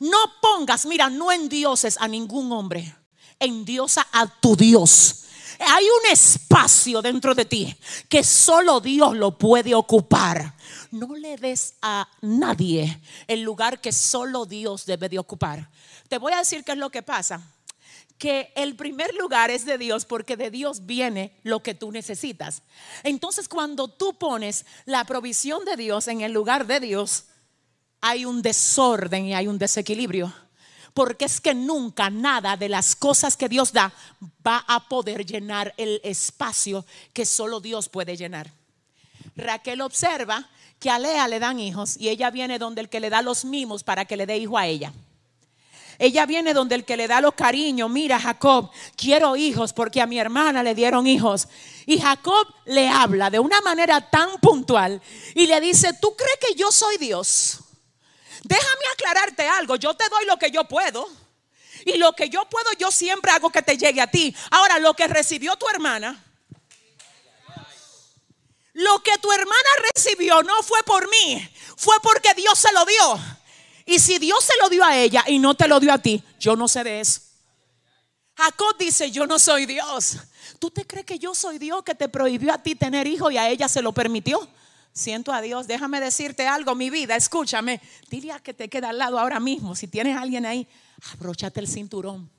No 0.00 0.18
pongas, 0.42 0.86
mira, 0.86 1.08
no 1.08 1.30
en 1.30 1.48
dioses 1.48 1.96
a 2.00 2.08
ningún 2.08 2.50
hombre. 2.50 2.96
En 3.38 3.64
diosa 3.64 4.06
a 4.10 4.26
tu 4.26 4.56
Dios. 4.56 5.24
Hay 5.60 5.84
un 5.84 6.10
espacio 6.10 7.00
dentro 7.00 7.34
de 7.34 7.44
ti 7.44 7.76
que 8.08 8.24
solo 8.24 8.80
Dios 8.80 9.14
lo 9.14 9.38
puede 9.38 9.72
ocupar 9.74 10.54
no 10.90 11.14
le 11.14 11.36
des 11.36 11.74
a 11.82 12.08
nadie 12.20 13.00
el 13.26 13.42
lugar 13.42 13.80
que 13.80 13.92
solo 13.92 14.46
Dios 14.46 14.86
debe 14.86 15.08
de 15.08 15.18
ocupar. 15.18 15.68
Te 16.08 16.18
voy 16.18 16.32
a 16.32 16.38
decir 16.38 16.64
qué 16.64 16.72
es 16.72 16.78
lo 16.78 16.90
que 16.90 17.02
pasa. 17.02 17.40
Que 18.18 18.52
el 18.54 18.76
primer 18.76 19.14
lugar 19.14 19.50
es 19.50 19.64
de 19.64 19.78
Dios 19.78 20.04
porque 20.04 20.36
de 20.36 20.50
Dios 20.50 20.84
viene 20.84 21.32
lo 21.42 21.62
que 21.62 21.74
tú 21.74 21.90
necesitas. 21.90 22.62
Entonces 23.02 23.48
cuando 23.48 23.88
tú 23.88 24.18
pones 24.18 24.66
la 24.84 25.04
provisión 25.04 25.64
de 25.64 25.76
Dios 25.76 26.06
en 26.08 26.20
el 26.20 26.32
lugar 26.32 26.66
de 26.66 26.80
Dios, 26.80 27.24
hay 28.00 28.24
un 28.24 28.42
desorden 28.42 29.26
y 29.26 29.34
hay 29.34 29.46
un 29.46 29.58
desequilibrio 29.58 30.32
porque 30.94 31.24
es 31.24 31.40
que 31.40 31.54
nunca 31.54 32.10
nada 32.10 32.56
de 32.56 32.68
las 32.68 32.96
cosas 32.96 33.36
que 33.36 33.48
Dios 33.48 33.72
da 33.72 33.92
va 34.46 34.64
a 34.66 34.88
poder 34.88 35.24
llenar 35.24 35.72
el 35.76 36.00
espacio 36.04 36.84
que 37.12 37.24
solo 37.24 37.60
Dios 37.60 37.88
puede 37.88 38.16
llenar. 38.16 38.59
Raquel 39.40 39.80
observa 39.80 40.48
que 40.78 40.90
a 40.90 40.98
Lea 40.98 41.28
le 41.28 41.38
dan 41.38 41.60
hijos 41.60 41.96
y 41.98 42.08
ella 42.08 42.30
viene 42.30 42.58
donde 42.58 42.80
el 42.80 42.88
que 42.88 43.00
le 43.00 43.10
da 43.10 43.22
los 43.22 43.44
mimos 43.44 43.84
para 43.84 44.04
que 44.04 44.16
le 44.16 44.26
dé 44.26 44.38
hijo 44.38 44.56
a 44.56 44.66
ella. 44.66 44.92
Ella 45.98 46.24
viene 46.24 46.54
donde 46.54 46.76
el 46.76 46.86
que 46.86 46.96
le 46.96 47.06
da 47.06 47.20
los 47.20 47.34
cariños, 47.34 47.90
mira 47.90 48.18
Jacob, 48.18 48.70
quiero 48.96 49.36
hijos 49.36 49.74
porque 49.74 50.00
a 50.00 50.06
mi 50.06 50.18
hermana 50.18 50.62
le 50.62 50.74
dieron 50.74 51.06
hijos. 51.06 51.46
Y 51.84 52.00
Jacob 52.00 52.46
le 52.64 52.88
habla 52.88 53.28
de 53.28 53.38
una 53.38 53.60
manera 53.60 54.00
tan 54.08 54.40
puntual 54.40 55.02
y 55.34 55.46
le 55.46 55.60
dice, 55.60 55.92
¿tú 56.00 56.16
crees 56.16 56.38
que 56.40 56.54
yo 56.54 56.72
soy 56.72 56.96
Dios? 56.96 57.58
Déjame 58.44 58.84
aclararte 58.94 59.46
algo, 59.46 59.76
yo 59.76 59.92
te 59.92 60.08
doy 60.08 60.24
lo 60.24 60.38
que 60.38 60.50
yo 60.50 60.64
puedo. 60.64 61.06
Y 61.84 61.98
lo 61.98 62.12
que 62.14 62.30
yo 62.30 62.48
puedo, 62.48 62.70
yo 62.78 62.90
siempre 62.90 63.30
hago 63.30 63.50
que 63.50 63.62
te 63.62 63.76
llegue 63.76 64.00
a 64.00 64.06
ti. 64.06 64.34
Ahora, 64.50 64.78
lo 64.78 64.94
que 64.94 65.06
recibió 65.06 65.56
tu 65.56 65.68
hermana, 65.68 66.22
lo 68.80 69.02
que 69.02 69.16
tu 69.18 69.30
hermana 69.30 69.70
recibió 69.94 70.42
no 70.42 70.62
fue 70.62 70.82
por 70.84 71.08
mí, 71.08 71.48
fue 71.76 71.96
porque 72.02 72.34
Dios 72.34 72.58
se 72.58 72.72
lo 72.72 72.84
dio. 72.84 73.20
Y 73.86 73.98
si 73.98 74.18
Dios 74.18 74.42
se 74.42 74.54
lo 74.62 74.68
dio 74.68 74.84
a 74.84 74.96
ella 74.96 75.24
y 75.26 75.38
no 75.38 75.54
te 75.54 75.68
lo 75.68 75.80
dio 75.80 75.92
a 75.92 75.98
ti, 75.98 76.22
yo 76.38 76.56
no 76.56 76.68
sé 76.68 76.84
de 76.84 77.00
eso. 77.00 77.20
Jacob 78.36 78.76
dice, 78.78 79.10
yo 79.10 79.26
no 79.26 79.38
soy 79.38 79.66
Dios. 79.66 80.16
¿Tú 80.58 80.70
te 80.70 80.86
crees 80.86 81.04
que 81.04 81.18
yo 81.18 81.34
soy 81.34 81.58
Dios 81.58 81.82
que 81.82 81.94
te 81.94 82.08
prohibió 82.08 82.52
a 82.54 82.58
ti 82.58 82.74
tener 82.74 83.06
hijo 83.06 83.30
y 83.30 83.36
a 83.36 83.48
ella 83.48 83.68
se 83.68 83.82
lo 83.82 83.92
permitió? 83.92 84.48
Siento 84.92 85.32
a 85.32 85.40
Dios, 85.40 85.66
déjame 85.66 86.00
decirte 86.00 86.48
algo, 86.48 86.74
mi 86.74 86.88
vida, 86.88 87.16
escúchame. 87.16 87.80
Dile 88.08 88.32
a 88.32 88.40
que 88.40 88.54
te 88.54 88.68
queda 88.68 88.90
al 88.90 88.98
lado 88.98 89.18
ahora 89.18 89.40
mismo, 89.40 89.76
si 89.76 89.88
tienes 89.88 90.16
a 90.16 90.22
alguien 90.22 90.46
ahí, 90.46 90.66
abróchate 91.12 91.60
el 91.60 91.68
cinturón. 91.68 92.30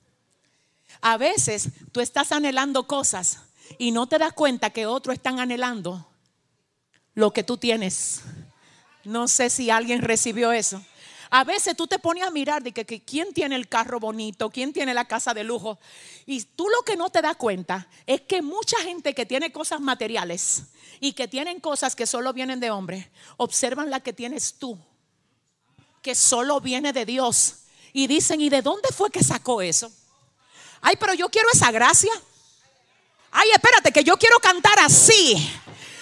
A 1.02 1.18
veces 1.18 1.70
tú 1.92 2.00
estás 2.00 2.32
anhelando 2.32 2.88
cosas 2.88 3.38
y 3.78 3.92
no 3.92 4.08
te 4.08 4.18
das 4.18 4.34
cuenta 4.34 4.72
que 4.72 4.86
otros 4.86 5.16
están 5.16 5.40
anhelando 5.40 6.11
lo 7.14 7.32
que 7.32 7.44
tú 7.44 7.58
tienes. 7.58 8.22
No 9.04 9.28
sé 9.28 9.50
si 9.50 9.70
alguien 9.70 10.02
recibió 10.02 10.52
eso. 10.52 10.82
A 11.34 11.46
veces 11.46 11.78
tú 11.78 11.88
te 11.88 11.98
pones 11.98 12.26
a 12.26 12.30
mirar 12.30 12.62
de 12.62 12.74
que, 12.74 13.04
quién 13.04 13.34
tiene 13.34 13.56
el 13.56 13.70
carro 13.70 14.02
bonito, 14.02 14.50
quién 14.50 14.74
tiene 14.74 14.94
la 14.94 15.06
casa 15.06 15.34
de 15.34 15.46
lujo. 15.46 15.80
Y 16.26 16.44
tú 16.44 16.68
lo 16.68 16.84
que 16.84 16.98
no 16.98 17.10
te 17.10 17.22
das 17.22 17.38
cuenta 17.38 17.88
es 18.06 18.20
que 18.22 18.42
mucha 18.42 18.78
gente 18.82 19.14
que 19.14 19.26
tiene 19.26 19.50
cosas 19.50 19.80
materiales 19.80 20.64
y 21.00 21.14
que 21.14 21.30
tienen 21.30 21.62
cosas 21.62 21.96
que 21.96 22.06
solo 22.06 22.34
vienen 22.34 22.60
de 22.60 22.70
hombre, 22.70 23.10
observan 23.38 23.90
la 23.90 24.02
que 24.02 24.12
tienes 24.12 24.56
tú, 24.56 24.78
que 26.02 26.16
solo 26.16 26.60
viene 26.60 26.92
de 26.92 27.06
Dios. 27.06 27.60
Y 27.94 28.08
dicen, 28.08 28.42
¿y 28.42 28.50
de 28.50 28.62
dónde 28.62 28.90
fue 28.90 29.10
que 29.10 29.24
sacó 29.24 29.62
eso? 29.62 29.90
Ay, 30.82 30.96
pero 31.00 31.14
yo 31.14 31.30
quiero 31.30 31.48
esa 31.54 31.72
gracia. 31.72 32.12
Ay, 33.32 33.48
espérate, 33.54 33.94
que 33.94 34.04
yo 34.04 34.18
quiero 34.18 34.38
cantar 34.40 34.80
así. 34.80 35.50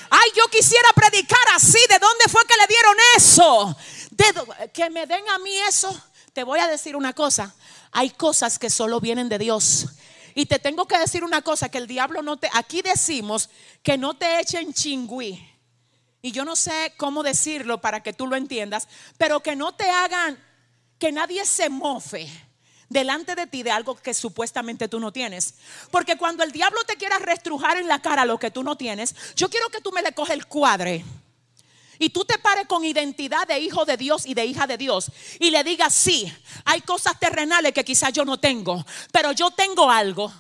Ay, 0.10 0.30
yo 0.36 0.44
quisiera 0.52 0.90
predicar 0.94 1.40
así. 1.56 1.80
¿De 1.90 2.00
dónde 2.00 2.26
fue 2.30 2.42
que 2.48 2.56
le 2.56 2.68
dieron 2.68 2.96
eso? 3.16 3.78
De, 4.12 4.70
que 4.72 4.90
me 4.90 5.06
den 5.06 5.28
a 5.30 5.40
mí 5.40 5.56
eso. 5.68 5.90
Te 6.34 6.44
voy 6.44 6.60
a 6.60 6.68
decir 6.68 6.96
una 6.96 7.14
cosa. 7.14 7.54
Hay 7.92 8.10
cosas 8.12 8.60
que 8.60 8.70
solo 8.70 9.00
vienen 9.00 9.30
de 9.30 9.38
Dios. 9.38 9.88
Y 10.36 10.46
te 10.46 10.60
tengo 10.60 10.88
que 10.88 10.98
decir 10.98 11.24
una 11.24 11.42
cosa, 11.42 11.70
que 11.70 11.80
el 11.80 11.88
diablo 11.88 12.22
no 12.22 12.38
te... 12.38 12.50
Aquí 12.54 12.82
decimos 12.82 13.50
que 13.84 13.98
no 13.98 14.16
te 14.16 14.40
echen 14.40 14.74
chingüí. 14.74 15.46
y 16.22 16.32
yo 16.32 16.46
no 16.46 16.56
sé 16.56 16.94
cómo 16.98 17.24
decirlo 17.24 17.82
para 17.82 18.04
que 18.04 18.14
tú 18.14 18.28
lo 18.28 18.36
entiendas, 18.36 18.88
pero 19.18 19.42
que 19.42 19.56
no 19.56 19.74
te 19.74 19.90
hagan, 19.90 20.38
que 20.98 21.12
nadie 21.12 21.46
se 21.46 21.70
mofe 21.70 22.30
delante 22.90 23.36
de 23.36 23.48
ti 23.48 23.64
de 23.64 23.72
algo 23.72 23.96
que 23.96 24.14
supuestamente 24.14 24.88
tú 24.88 25.00
no 25.00 25.14
tienes. 25.14 25.56
Porque 25.92 26.18
cuando 26.18 26.44
el 26.44 26.52
diablo 26.52 26.84
te 26.86 26.98
quiera 26.98 27.20
restrujar 27.20 27.78
en 27.78 27.88
la 27.88 28.02
cara 28.02 28.26
lo 28.26 28.40
que 28.40 28.52
tú 28.52 28.64
no 28.64 28.76
tienes, 28.76 29.16
yo 29.36 29.50
quiero 29.50 29.70
que 29.70 29.82
tú 29.82 29.92
me 29.92 30.02
le 30.02 30.12
coges 30.14 30.34
el 30.34 30.48
cuadre. 30.48 31.06
Y 32.00 32.10
tú 32.10 32.24
te 32.24 32.38
pares 32.38 32.66
con 32.66 32.86
identidad 32.86 33.46
de 33.46 33.60
hijo 33.60 33.84
de 33.84 33.98
Dios 33.98 34.26
y 34.26 34.34
de 34.34 34.46
hija 34.46 34.66
de 34.66 34.78
Dios. 34.78 35.12
Y 35.38 35.52
le 35.52 35.64
digas, 35.64 35.94
sí, 35.94 36.34
hay 36.64 36.82
cosas 36.82 37.20
terrenales 37.20 37.74
que 37.74 37.84
quizás 37.84 38.14
yo 38.14 38.24
no 38.24 38.40
tengo, 38.40 38.86
pero 39.12 39.34
yo 39.34 39.52
tengo 39.52 39.92
algo 39.92 40.34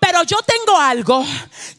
pero 0.00 0.22
yo 0.24 0.38
tengo 0.42 0.78
algo 0.78 1.24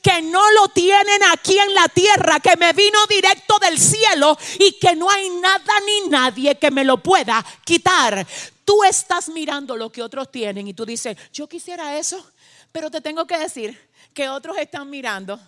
que 0.01 0.21
no 0.21 0.51
lo 0.51 0.67
tienen 0.69 1.21
aquí 1.33 1.57
en 1.57 1.73
la 1.73 1.87
tierra, 1.87 2.39
que 2.39 2.55
me 2.55 2.71
vino 2.71 2.99
directo 3.09 3.57
del 3.59 3.79
cielo 3.79 4.37
y 4.59 4.73
que 4.73 4.95
no 4.95 5.09
hay 5.09 5.29
nada 5.31 5.73
ni 5.85 6.09
nadie 6.09 6.55
que 6.55 6.69
me 6.69 6.85
lo 6.85 7.01
pueda 7.01 7.43
quitar. 7.65 8.25
Tú 8.63 8.83
estás 8.83 9.27
mirando 9.29 9.75
lo 9.75 9.91
que 9.91 10.03
otros 10.03 10.31
tienen 10.31 10.67
y 10.67 10.73
tú 10.73 10.85
dices, 10.85 11.17
yo 11.33 11.49
quisiera 11.49 11.97
eso, 11.97 12.23
pero 12.71 12.91
te 12.91 13.01
tengo 13.01 13.25
que 13.25 13.39
decir 13.39 13.89
que 14.13 14.29
otros 14.29 14.57
están 14.59 14.89
mirando 14.89 15.39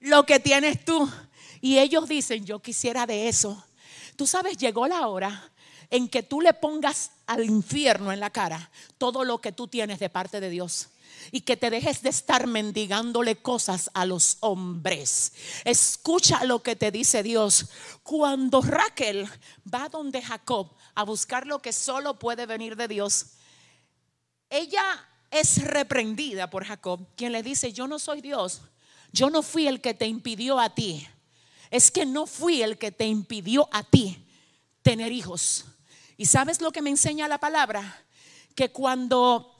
lo 0.00 0.24
que 0.26 0.38
tienes 0.40 0.84
tú. 0.84 1.10
Y 1.62 1.78
ellos 1.78 2.06
dicen, 2.06 2.44
yo 2.44 2.60
quisiera 2.60 3.06
de 3.06 3.28
eso. 3.28 3.64
Tú 4.14 4.26
sabes, 4.26 4.56
llegó 4.58 4.86
la 4.86 5.08
hora 5.08 5.50
en 5.90 6.08
que 6.08 6.22
tú 6.22 6.40
le 6.40 6.54
pongas 6.54 7.12
al 7.26 7.44
infierno 7.44 8.12
en 8.12 8.20
la 8.20 8.30
cara 8.30 8.70
todo 8.98 9.24
lo 9.24 9.40
que 9.40 9.52
tú 9.52 9.68
tienes 9.68 9.98
de 9.98 10.08
parte 10.08 10.40
de 10.40 10.50
Dios 10.50 10.88
y 11.32 11.40
que 11.40 11.56
te 11.56 11.70
dejes 11.70 12.02
de 12.02 12.10
estar 12.10 12.46
mendigándole 12.46 13.36
cosas 13.36 13.90
a 13.94 14.04
los 14.04 14.36
hombres. 14.40 15.32
Escucha 15.64 16.44
lo 16.44 16.62
que 16.62 16.76
te 16.76 16.90
dice 16.90 17.22
Dios. 17.22 17.66
Cuando 18.02 18.60
Raquel 18.62 19.28
va 19.72 19.88
donde 19.88 20.22
Jacob 20.22 20.74
a 20.94 21.04
buscar 21.04 21.46
lo 21.46 21.60
que 21.60 21.72
solo 21.72 22.18
puede 22.18 22.46
venir 22.46 22.76
de 22.76 22.88
Dios, 22.88 23.26
ella 24.48 25.08
es 25.30 25.62
reprendida 25.64 26.48
por 26.50 26.64
Jacob, 26.64 27.06
quien 27.16 27.32
le 27.32 27.42
dice, 27.42 27.72
yo 27.72 27.88
no 27.88 27.98
soy 27.98 28.20
Dios, 28.20 28.62
yo 29.12 29.30
no 29.30 29.42
fui 29.42 29.66
el 29.66 29.80
que 29.80 29.94
te 29.94 30.06
impidió 30.06 30.60
a 30.60 30.74
ti, 30.74 31.06
es 31.70 31.90
que 31.90 32.06
no 32.06 32.26
fui 32.26 32.62
el 32.62 32.78
que 32.78 32.92
te 32.92 33.06
impidió 33.06 33.68
a 33.72 33.82
ti 33.82 34.24
tener 34.82 35.10
hijos. 35.10 35.64
¿Y 36.16 36.26
sabes 36.26 36.60
lo 36.60 36.72
que 36.72 36.82
me 36.82 36.90
enseña 36.90 37.28
la 37.28 37.38
palabra? 37.38 38.04
Que 38.54 38.70
cuando 38.70 39.52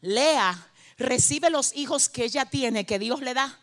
Lea 0.00 0.70
recibe 0.96 1.50
los 1.50 1.74
hijos 1.76 2.08
que 2.08 2.24
ella 2.24 2.46
tiene, 2.46 2.86
que 2.86 2.98
Dios 2.98 3.20
le 3.20 3.34
da, 3.34 3.60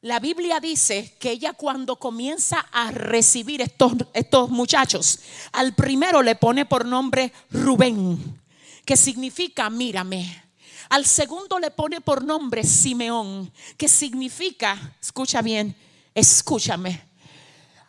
la 0.00 0.20
Biblia 0.20 0.60
dice 0.60 1.16
que 1.18 1.32
ella 1.32 1.52
cuando 1.54 1.96
comienza 1.96 2.60
a 2.70 2.92
recibir 2.92 3.60
estos, 3.60 3.94
estos 4.14 4.48
muchachos, 4.48 5.18
al 5.50 5.74
primero 5.74 6.22
le 6.22 6.36
pone 6.36 6.64
por 6.66 6.86
nombre 6.86 7.32
Rubén, 7.50 8.40
que 8.84 8.96
significa 8.96 9.68
mírame. 9.70 10.44
Al 10.90 11.04
segundo 11.04 11.58
le 11.58 11.72
pone 11.72 12.00
por 12.00 12.24
nombre 12.24 12.62
Simeón, 12.62 13.52
que 13.76 13.88
significa, 13.88 14.96
escucha 15.02 15.42
bien, 15.42 15.76
escúchame. 16.14 17.02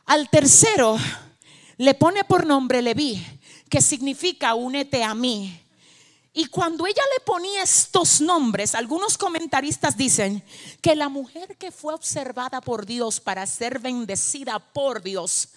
Al 0.07 0.29
tercero 0.29 0.97
le 1.79 1.93
pone 1.93 2.25
por 2.25 2.45
nombre 2.45 2.81
Leví, 2.81 3.25
que 3.69 3.81
significa 3.81 4.53
únete 4.53 5.01
a 5.01 5.15
mí. 5.15 5.65
Y 6.33 6.47
cuando 6.47 6.85
ella 6.85 7.01
le 7.17 7.23
ponía 7.23 7.63
estos 7.63 8.19
nombres, 8.19 8.75
algunos 8.75 9.17
comentaristas 9.17 9.95
dicen 9.95 10.43
que 10.81 10.93
la 10.93 11.07
mujer 11.07 11.55
que 11.57 11.71
fue 11.71 11.93
observada 11.93 12.59
por 12.59 12.85
Dios 12.85 13.21
para 13.21 13.47
ser 13.47 13.79
bendecida 13.79 14.59
por 14.59 15.01
Dios, 15.01 15.49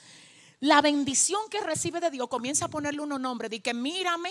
la 0.61 0.81
bendición 0.81 1.41
que 1.51 1.61
recibe 1.61 1.99
de 1.99 2.13
Dios 2.13 2.29
comienza 2.29 2.67
a 2.67 2.69
ponerle 2.69 3.01
unos 3.01 3.21
nombres. 3.21 3.51
Di 3.51 3.59
que 3.59 3.75
mírame, 3.75 4.31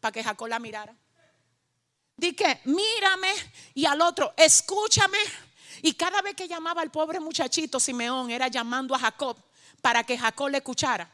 para 0.00 0.10
que 0.10 0.24
Jacob 0.24 0.48
la 0.48 0.58
mirara. 0.58 0.96
Di 2.16 2.32
que 2.32 2.60
mírame 2.64 3.30
y 3.74 3.86
al 3.86 4.00
otro, 4.00 4.34
escúchame. 4.36 5.18
Y 5.82 5.92
cada 5.92 6.22
vez 6.22 6.34
que 6.34 6.48
llamaba 6.48 6.82
al 6.82 6.90
pobre 6.90 7.20
muchachito 7.20 7.78
Simeón, 7.78 8.32
era 8.32 8.48
llamando 8.48 8.96
a 8.96 8.98
Jacob 8.98 9.36
para 9.80 10.02
que 10.02 10.18
Jacob 10.18 10.48
le 10.48 10.58
escuchara. 10.58 11.08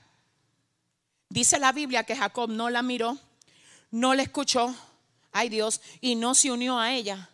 Dice 1.28 1.58
la 1.58 1.72
Biblia 1.72 2.04
que 2.04 2.16
Jacob 2.16 2.50
no 2.50 2.70
la 2.70 2.82
miró, 2.82 3.18
no 3.90 4.14
la 4.14 4.22
escuchó, 4.22 4.74
ay 5.32 5.48
Dios, 5.48 5.80
y 6.00 6.14
no 6.14 6.34
se 6.34 6.50
unió 6.50 6.78
a 6.78 6.92
ella. 6.92 7.30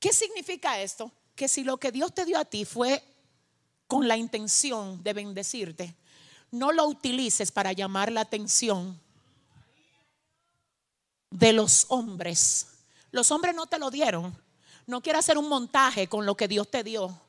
¿Qué 0.00 0.12
significa 0.12 0.80
esto? 0.80 1.12
Que 1.34 1.48
si 1.48 1.64
lo 1.64 1.76
que 1.76 1.92
Dios 1.92 2.14
te 2.14 2.24
dio 2.24 2.38
a 2.38 2.44
ti 2.44 2.64
fue 2.64 3.02
con 3.86 4.08
la 4.08 4.16
intención 4.16 5.02
de 5.02 5.12
bendecirte, 5.12 5.94
no 6.50 6.72
lo 6.72 6.86
utilices 6.86 7.52
para 7.52 7.72
llamar 7.72 8.10
la 8.10 8.22
atención 8.22 8.98
de 11.30 11.52
los 11.52 11.86
hombres. 11.88 12.68
Los 13.10 13.30
hombres 13.30 13.54
no 13.54 13.66
te 13.66 13.78
lo 13.78 13.90
dieron. 13.90 14.36
No 14.86 15.02
quiero 15.02 15.18
hacer 15.18 15.36
un 15.36 15.48
montaje 15.48 16.08
con 16.08 16.24
lo 16.24 16.36
que 16.36 16.48
Dios 16.48 16.70
te 16.70 16.82
dio 16.82 17.20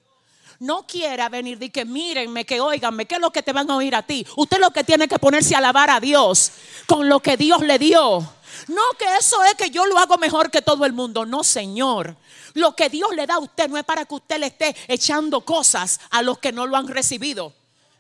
no 0.59 0.85
quiera 0.85 1.29
venir 1.29 1.61
y 1.61 1.69
que 1.69 1.85
mírenme, 1.85 2.45
que 2.45 2.59
oiganme, 2.59 3.05
que 3.05 3.15
es 3.15 3.21
lo 3.21 3.31
que 3.31 3.41
te 3.41 3.53
van 3.53 3.69
a 3.71 3.77
oír 3.77 3.95
a 3.95 4.03
ti. 4.03 4.25
Usted 4.35 4.59
lo 4.59 4.71
que 4.71 4.83
tiene 4.83 5.07
que 5.07 5.17
ponerse 5.17 5.55
a 5.55 5.59
alabar 5.59 5.89
a 5.89 5.99
Dios 5.99 6.51
con 6.85 7.07
lo 7.07 7.21
que 7.21 7.37
Dios 7.37 7.61
le 7.61 7.79
dio. 7.79 8.19
No 8.67 8.81
que 8.97 9.05
eso 9.17 9.41
es 9.45 9.55
que 9.55 9.69
yo 9.69 9.85
lo 9.85 9.97
hago 9.97 10.17
mejor 10.17 10.51
que 10.51 10.61
todo 10.61 10.85
el 10.85 10.93
mundo. 10.93 11.25
No, 11.25 11.43
Señor. 11.43 12.15
Lo 12.53 12.75
que 12.75 12.89
Dios 12.89 13.15
le 13.15 13.25
da 13.25 13.35
a 13.35 13.39
usted 13.39 13.69
no 13.69 13.77
es 13.77 13.85
para 13.85 14.05
que 14.05 14.15
usted 14.15 14.39
le 14.39 14.47
esté 14.47 14.75
echando 14.87 15.41
cosas 15.41 15.99
a 16.09 16.21
los 16.21 16.39
que 16.39 16.51
no 16.51 16.67
lo 16.67 16.75
han 16.75 16.87
recibido. 16.87 17.53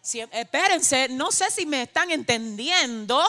espérense, 0.03 1.07
no 1.09 1.31
sé 1.31 1.49
si 1.51 1.65
me 1.65 1.83
están 1.83 2.11
entendiendo. 2.11 3.21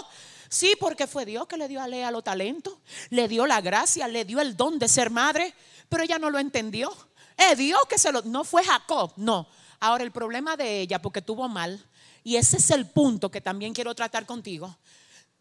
Sí, 0.48 0.74
porque 0.80 1.06
fue 1.06 1.24
Dios 1.24 1.46
que 1.46 1.56
le 1.56 1.68
dio 1.68 1.80
a 1.80 1.86
Lea 1.86 2.10
los 2.10 2.24
talentos, 2.24 2.74
le 3.10 3.28
dio 3.28 3.46
la 3.46 3.60
gracia, 3.60 4.08
le 4.08 4.24
dio 4.24 4.40
el 4.40 4.56
don 4.56 4.80
de 4.80 4.88
ser 4.88 5.10
madre, 5.10 5.54
pero 5.88 6.02
ella 6.02 6.18
no 6.18 6.28
lo 6.28 6.40
entendió. 6.40 6.92
Es 7.40 7.56
Dios 7.56 7.80
que 7.88 7.98
se 7.98 8.12
lo... 8.12 8.22
No 8.22 8.44
fue 8.44 8.62
Jacob, 8.62 9.12
no. 9.16 9.48
Ahora 9.80 10.04
el 10.04 10.12
problema 10.12 10.56
de 10.56 10.80
ella, 10.80 11.00
porque 11.00 11.22
tuvo 11.22 11.48
mal, 11.48 11.82
y 12.22 12.36
ese 12.36 12.58
es 12.58 12.70
el 12.70 12.86
punto 12.86 13.30
que 13.30 13.40
también 13.40 13.72
quiero 13.72 13.94
tratar 13.94 14.26
contigo. 14.26 14.76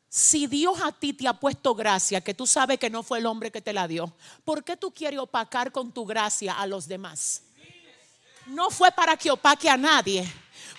Si 0.08 0.48
Dios 0.48 0.79
a 0.82 0.94
ti 0.94 1.13
te 1.13 1.27
ha 1.27 1.34
puesto 1.34 1.75
gracia, 1.75 2.22
que 2.22 2.34
tú 2.34 2.48
sabes 2.48 2.79
que 2.79 2.89
no 2.89 3.03
fue 3.03 3.20
el 3.20 3.25
hombre 3.25 3.51
que 3.51 3.62
te 3.62 3.74
la 3.74 3.88
dio, 3.88 4.13
¿por 4.46 4.63
qué 4.63 4.77
tú 4.77 4.91
quieres 4.91 5.20
opacar 5.20 5.72
con 5.74 5.91
tu 5.91 6.06
gracia 6.06 6.53
a 6.53 6.65
los 6.65 6.88
demás? 6.88 7.44
No 8.48 8.72
fue 8.72 8.91
para 8.91 9.18
que 9.18 9.29
opaque 9.29 9.70
a 9.70 9.77
nadie, 9.77 10.27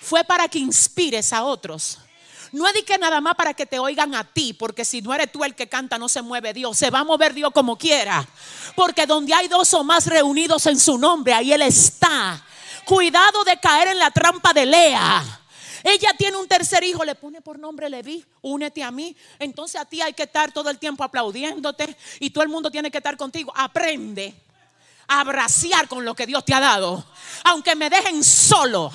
fue 0.01 0.23
para 0.23 0.47
que 0.47 0.59
inspires 0.59 1.31
a 1.31 1.43
otros. 1.43 1.99
No 2.51 2.67
es 2.67 2.83
que 2.83 2.97
nada 2.97 3.21
más 3.21 3.35
para 3.35 3.53
que 3.53 3.65
te 3.65 3.79
oigan 3.79 4.13
a 4.13 4.23
ti, 4.23 4.53
porque 4.53 4.83
si 4.83 5.01
no 5.01 5.13
eres 5.13 5.31
tú 5.31 5.43
el 5.43 5.55
que 5.55 5.67
canta, 5.67 5.97
no 5.97 6.09
se 6.09 6.21
mueve 6.21 6.53
Dios. 6.53 6.77
Se 6.77 6.89
va 6.89 6.99
a 6.99 7.03
mover 7.03 7.33
Dios 7.33 7.51
como 7.53 7.77
quiera. 7.77 8.27
Porque 8.75 9.05
donde 9.05 9.33
hay 9.33 9.47
dos 9.47 9.73
o 9.73 9.83
más 9.83 10.05
reunidos 10.07 10.65
en 10.65 10.79
su 10.79 10.97
nombre, 10.97 11.33
ahí 11.33 11.53
Él 11.53 11.61
está. 11.61 12.43
Cuidado 12.85 13.43
de 13.43 13.57
caer 13.59 13.89
en 13.89 13.99
la 13.99 14.11
trampa 14.11 14.51
de 14.53 14.65
Lea. 14.65 15.39
Ella 15.83 16.09
tiene 16.17 16.37
un 16.37 16.47
tercer 16.47 16.83
hijo, 16.83 17.03
le 17.03 17.15
pone 17.15 17.41
por 17.41 17.57
nombre 17.57 17.89
Leví, 17.89 18.23
únete 18.41 18.83
a 18.83 18.91
mí. 18.91 19.15
Entonces 19.39 19.79
a 19.79 19.85
ti 19.85 20.01
hay 20.01 20.13
que 20.13 20.23
estar 20.23 20.51
todo 20.51 20.69
el 20.69 20.77
tiempo 20.77 21.03
aplaudiéndote 21.03 21.95
y 22.19 22.29
todo 22.29 22.43
el 22.43 22.49
mundo 22.49 22.69
tiene 22.69 22.91
que 22.91 22.97
estar 22.97 23.17
contigo. 23.17 23.51
Aprende 23.55 24.35
abraciar 25.19 25.87
con 25.87 26.05
lo 26.05 26.15
que 26.15 26.25
Dios 26.25 26.45
te 26.45 26.53
ha 26.53 26.59
dado. 26.59 27.05
Aunque 27.43 27.75
me 27.75 27.89
dejen 27.89 28.23
solo, 28.23 28.91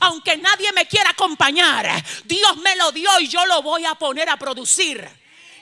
aunque 0.00 0.36
nadie 0.36 0.72
me 0.72 0.86
quiera 0.86 1.10
acompañar, 1.10 2.04
Dios 2.24 2.56
me 2.58 2.76
lo 2.76 2.92
dio 2.92 3.08
y 3.20 3.28
yo 3.28 3.44
lo 3.46 3.62
voy 3.62 3.84
a 3.84 3.94
poner 3.94 4.28
a 4.28 4.36
producir. 4.36 5.08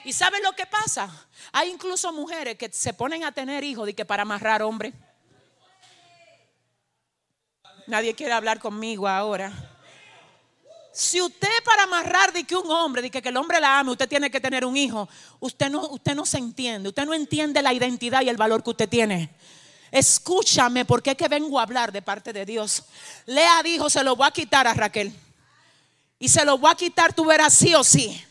¿Y 0.03 0.13
sabes 0.13 0.41
lo 0.43 0.53
que 0.53 0.65
pasa? 0.65 1.09
Hay 1.51 1.69
incluso 1.69 2.11
mujeres 2.11 2.57
que 2.57 2.71
se 2.71 2.93
ponen 2.93 3.23
a 3.23 3.31
tener 3.31 3.63
hijos 3.63 3.87
y 3.89 3.93
que 3.93 4.05
para 4.05 4.23
amarrar 4.23 4.61
hombre. 4.61 4.93
Nadie 7.87 8.15
quiere 8.15 8.33
hablar 8.33 8.59
conmigo 8.59 9.07
ahora. 9.07 9.74
Si 10.95 11.21
usted 11.21 11.49
para 11.65 11.83
amarrar 11.83 12.31
de 12.31 12.45
que 12.45 12.55
un 12.55 12.71
hombre, 12.71 13.01
de 13.01 13.11
que, 13.11 13.19
el 13.19 13.35
hombre 13.35 13.59
la 13.59 13.79
ame, 13.79 13.91
usted 13.91 14.07
tiene 14.07 14.31
que 14.31 14.39
tener 14.39 14.63
un 14.63 14.77
hijo, 14.77 15.09
usted 15.41 15.69
no, 15.69 15.89
usted 15.89 16.15
no 16.15 16.25
se 16.25 16.37
entiende, 16.37 16.87
usted 16.87 17.05
no 17.05 17.13
entiende 17.13 17.61
la 17.61 17.73
identidad 17.73 18.21
y 18.21 18.29
el 18.29 18.37
valor 18.37 18.63
que 18.63 18.69
usted 18.69 18.87
tiene. 18.87 19.29
Escúchame 19.91 20.85
porque 20.85 21.11
es 21.11 21.17
que 21.17 21.27
vengo 21.27 21.59
a 21.59 21.63
hablar 21.63 21.91
de 21.91 22.01
parte 22.01 22.31
de 22.31 22.45
Dios. 22.45 22.83
Lea 23.25 23.61
dijo, 23.61 23.89
se 23.89 24.05
lo 24.05 24.15
voy 24.15 24.25
a 24.25 24.31
quitar 24.31 24.67
a 24.67 24.73
Raquel. 24.73 25.13
Y 26.17 26.29
se 26.29 26.45
lo 26.45 26.57
voy 26.57 26.71
a 26.71 26.75
quitar, 26.75 27.11
tú 27.11 27.25
verás 27.25 27.53
sí 27.53 27.75
o 27.75 27.83
sí. 27.83 28.23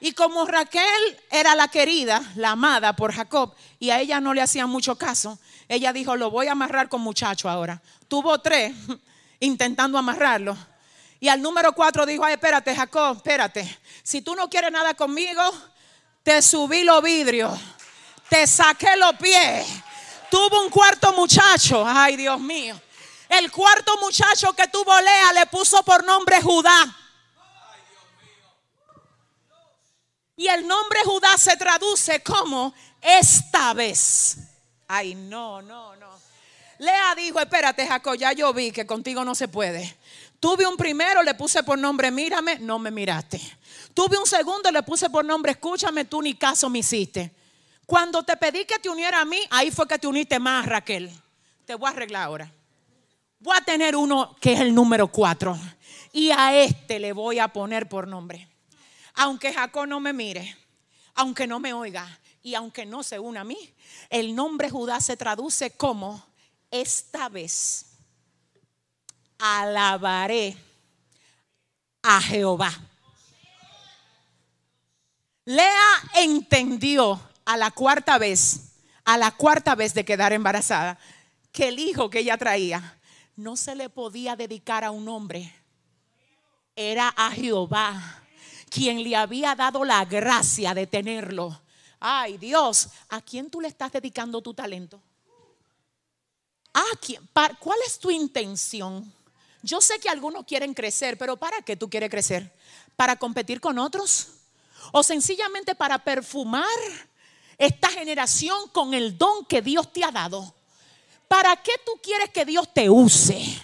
Y 0.00 0.12
como 0.12 0.46
Raquel 0.46 1.18
era 1.30 1.54
la 1.54 1.68
querida, 1.68 2.22
la 2.34 2.52
amada 2.52 2.96
por 2.96 3.12
Jacob, 3.12 3.52
y 3.78 3.90
a 3.90 4.00
ella 4.00 4.20
no 4.20 4.32
le 4.32 4.40
hacían 4.40 4.70
mucho 4.70 4.96
caso, 4.96 5.38
ella 5.68 5.92
dijo, 5.92 6.16
lo 6.16 6.30
voy 6.30 6.46
a 6.46 6.52
amarrar 6.52 6.88
con 6.88 7.02
muchacho 7.02 7.46
ahora. 7.46 7.82
Tuvo 8.08 8.38
tres 8.38 8.74
intentando 9.38 9.98
amarrarlo. 9.98 10.56
Y 11.20 11.28
al 11.28 11.42
número 11.42 11.72
cuatro 11.74 12.06
dijo, 12.06 12.24
ay, 12.24 12.32
espérate, 12.32 12.74
Jacob, 12.74 13.18
espérate. 13.18 13.78
Si 14.02 14.22
tú 14.22 14.34
no 14.34 14.48
quieres 14.48 14.72
nada 14.72 14.94
conmigo, 14.94 15.42
te 16.22 16.40
subí 16.40 16.82
los 16.82 17.02
vidrios, 17.02 17.58
te 18.30 18.46
saqué 18.46 18.96
los 18.96 19.14
pies, 19.16 19.66
tuvo 20.30 20.62
un 20.62 20.70
cuarto 20.70 21.12
muchacho. 21.12 21.84
Ay, 21.86 22.16
Dios 22.16 22.40
mío. 22.40 22.80
El 23.28 23.52
cuarto 23.52 23.96
muchacho 24.00 24.52
que 24.54 24.66
tuvo 24.68 24.98
Lea 24.98 25.32
le 25.34 25.46
puso 25.46 25.82
por 25.84 26.02
nombre 26.04 26.40
Judá. 26.40 26.96
Y 30.36 30.48
el 30.48 30.66
nombre 30.66 31.00
Judá 31.04 31.36
se 31.36 31.54
traduce 31.56 32.22
como 32.22 32.72
esta 33.00 33.74
vez. 33.74 34.38
Ay, 34.88 35.14
no, 35.14 35.60
no, 35.60 35.94
no. 35.96 36.18
Lea 36.78 37.14
dijo, 37.14 37.38
espérate, 37.38 37.86
Jacob, 37.86 38.16
ya 38.16 38.32
yo 38.32 38.54
vi 38.54 38.72
que 38.72 38.86
contigo 38.86 39.22
no 39.22 39.34
se 39.34 39.48
puede. 39.48 39.99
Tuve 40.40 40.66
un 40.66 40.78
primero, 40.78 41.22
le 41.22 41.34
puse 41.34 41.62
por 41.62 41.78
nombre, 41.78 42.10
mírame, 42.10 42.58
no 42.58 42.78
me 42.78 42.90
miraste. 42.90 43.38
Tuve 43.92 44.16
un 44.16 44.26
segundo, 44.26 44.70
le 44.70 44.82
puse 44.82 45.10
por 45.10 45.22
nombre, 45.22 45.52
escúchame, 45.52 46.06
tú 46.06 46.22
ni 46.22 46.34
caso 46.34 46.70
me 46.70 46.78
hiciste. 46.78 47.30
Cuando 47.84 48.22
te 48.22 48.34
pedí 48.38 48.64
que 48.64 48.78
te 48.78 48.88
uniera 48.88 49.20
a 49.20 49.24
mí, 49.26 49.38
ahí 49.50 49.70
fue 49.70 49.86
que 49.86 49.98
te 49.98 50.06
uniste 50.06 50.38
más, 50.38 50.64
Raquel. 50.64 51.10
Te 51.66 51.74
voy 51.74 51.88
a 51.88 51.90
arreglar 51.90 52.22
ahora. 52.22 52.52
Voy 53.38 53.54
a 53.54 53.60
tener 53.60 53.94
uno 53.94 54.34
que 54.40 54.54
es 54.54 54.60
el 54.60 54.74
número 54.74 55.08
cuatro. 55.08 55.58
Y 56.12 56.30
a 56.30 56.54
este 56.54 56.98
le 56.98 57.12
voy 57.12 57.38
a 57.38 57.48
poner 57.48 57.86
por 57.86 58.08
nombre. 58.08 58.48
Aunque 59.14 59.52
Jacob 59.52 59.86
no 59.86 60.00
me 60.00 60.14
mire, 60.14 60.56
aunque 61.14 61.46
no 61.46 61.60
me 61.60 61.74
oiga 61.74 62.18
y 62.42 62.54
aunque 62.54 62.86
no 62.86 63.02
se 63.02 63.18
una 63.18 63.42
a 63.42 63.44
mí, 63.44 63.74
el 64.08 64.34
nombre 64.34 64.70
Judá 64.70 65.00
se 65.00 65.18
traduce 65.18 65.72
como 65.72 66.24
esta 66.70 67.28
vez 67.28 67.89
alabaré 69.40 70.56
a 72.02 72.20
Jehová. 72.20 72.72
Lea 75.44 75.92
entendió 76.14 77.20
a 77.44 77.56
la 77.56 77.70
cuarta 77.70 78.18
vez, 78.18 78.74
a 79.04 79.18
la 79.18 79.32
cuarta 79.32 79.74
vez 79.74 79.94
de 79.94 80.04
quedar 80.04 80.32
embarazada, 80.32 80.98
que 81.50 81.68
el 81.68 81.78
hijo 81.78 82.10
que 82.10 82.20
ella 82.20 82.36
traía 82.36 82.98
no 83.36 83.56
se 83.56 83.74
le 83.74 83.88
podía 83.88 84.36
dedicar 84.36 84.84
a 84.84 84.90
un 84.90 85.08
hombre, 85.08 85.52
era 86.76 87.08
a 87.08 87.30
Jehová, 87.32 88.22
quien 88.68 89.02
le 89.02 89.16
había 89.16 89.54
dado 89.54 89.84
la 89.84 90.04
gracia 90.04 90.74
de 90.74 90.86
tenerlo. 90.86 91.60
Ay 91.98 92.38
Dios, 92.38 92.88
¿a 93.08 93.20
quién 93.20 93.50
tú 93.50 93.60
le 93.60 93.68
estás 93.68 93.92
dedicando 93.92 94.40
tu 94.40 94.54
talento? 94.54 95.00
¿A 96.72 96.84
quién? 97.00 97.28
¿Cuál 97.58 97.78
es 97.84 97.98
tu 97.98 98.10
intención? 98.10 99.12
Yo 99.62 99.80
sé 99.80 99.98
que 99.98 100.08
algunos 100.08 100.46
quieren 100.46 100.72
crecer, 100.72 101.18
pero 101.18 101.36
¿para 101.36 101.60
qué 101.62 101.76
tú 101.76 101.90
quieres 101.90 102.10
crecer? 102.10 102.50
¿Para 102.96 103.16
competir 103.16 103.60
con 103.60 103.78
otros? 103.78 104.28
¿O 104.92 105.02
sencillamente 105.02 105.74
para 105.74 105.98
perfumar 105.98 106.64
esta 107.58 107.90
generación 107.90 108.68
con 108.70 108.94
el 108.94 109.18
don 109.18 109.44
que 109.44 109.60
Dios 109.60 109.92
te 109.92 110.02
ha 110.02 110.10
dado? 110.10 110.54
¿Para 111.28 111.56
qué 111.56 111.72
tú 111.84 111.92
quieres 112.02 112.30
que 112.30 112.46
Dios 112.46 112.72
te 112.72 112.88
use? 112.88 113.60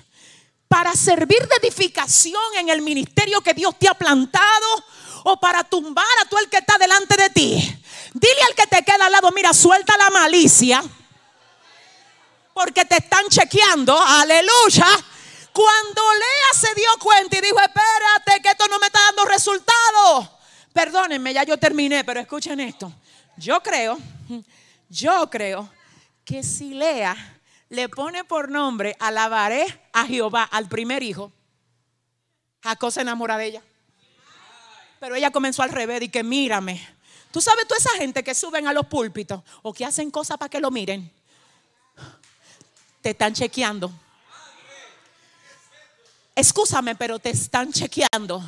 ¿Para 0.69 0.95
servir 0.95 1.49
de 1.49 1.67
edificación 1.67 2.43
en 2.59 2.69
el 2.69 2.83
ministerio 2.83 3.41
que 3.41 3.55
Dios 3.55 3.79
te 3.79 3.89
ha 3.89 3.95
plantado? 3.95 4.85
¿O 5.25 5.41
para 5.41 5.65
tumbar 5.65 6.05
a 6.23 6.29
tú 6.29 6.37
el 6.37 6.51
que 6.51 6.59
está 6.59 6.77
delante 6.77 7.17
de 7.17 7.31
ti? 7.31 7.83
Dile 8.13 8.43
al 8.49 8.55
que 8.55 8.67
te 8.67 8.85
queda 8.85 9.07
al 9.07 9.13
lado, 9.13 9.31
mira, 9.33 9.55
suelta 9.55 9.97
la 9.97 10.11
malicia. 10.11 10.85
Porque 12.53 12.85
te 12.85 12.99
están 12.99 13.27
chequeando, 13.29 13.99
aleluya 13.99 14.87
cuando 15.57 16.03
Lea 16.13 16.61
se 16.61 16.75
dio 16.75 16.91
cuenta 17.01 17.39
y 17.39 17.41
dijo, 17.41 17.59
espérate, 17.59 18.43
que 18.43 18.51
esto 18.51 18.69
no 18.69 18.79
me 18.79 18.89
está 18.89 19.01
dando 19.07 19.25
resultados. 19.25 20.29
Perdónenme, 20.71 21.33
ya 21.33 21.45
yo 21.45 21.59
terminé, 21.59 22.05
pero 22.05 22.21
escuchen 22.21 22.61
esto. 22.61 22.93
Yo 23.39 23.63
creo, 23.63 23.97
yo 24.91 25.31
creo 25.31 25.71
que 26.27 26.43
si 26.43 26.75
Lea 26.75 27.17
le 27.71 27.89
pone 27.89 28.23
por 28.23 28.51
nombre, 28.51 28.97
alabaré 29.01 29.65
a 29.95 30.05
Jehová 30.05 30.43
al 30.43 30.69
primer 30.69 31.03
hijo, 31.03 31.33
Jacob 32.63 32.93
se 32.93 33.01
enamora 33.01 33.39
de 33.39 33.47
ella. 33.47 33.63
Pero 35.01 35.15
ella 35.15 35.31
comenzó 35.31 35.63
al 35.63 35.71
revés 35.71 36.03
y 36.03 36.11
que 36.11 36.23
mírame. 36.23 36.87
Tú 37.31 37.41
sabes, 37.41 37.67
toda 37.67 37.79
esa 37.79 37.97
gente 37.97 38.23
que 38.23 38.35
suben 38.35 38.67
a 38.67 38.75
los 38.75 38.85
púlpitos 38.85 39.41
o 39.63 39.73
que 39.73 39.87
hacen 39.87 40.11
cosas 40.11 40.37
para 40.37 40.51
que 40.51 40.61
lo 40.61 40.71
miren, 40.71 41.11
te 43.01 43.11
están 43.11 43.33
chequeando 43.33 43.91
Escúchame, 46.37 46.95
pero 46.95 47.19
te 47.19 47.31
están 47.31 47.73
chequeando. 47.73 48.45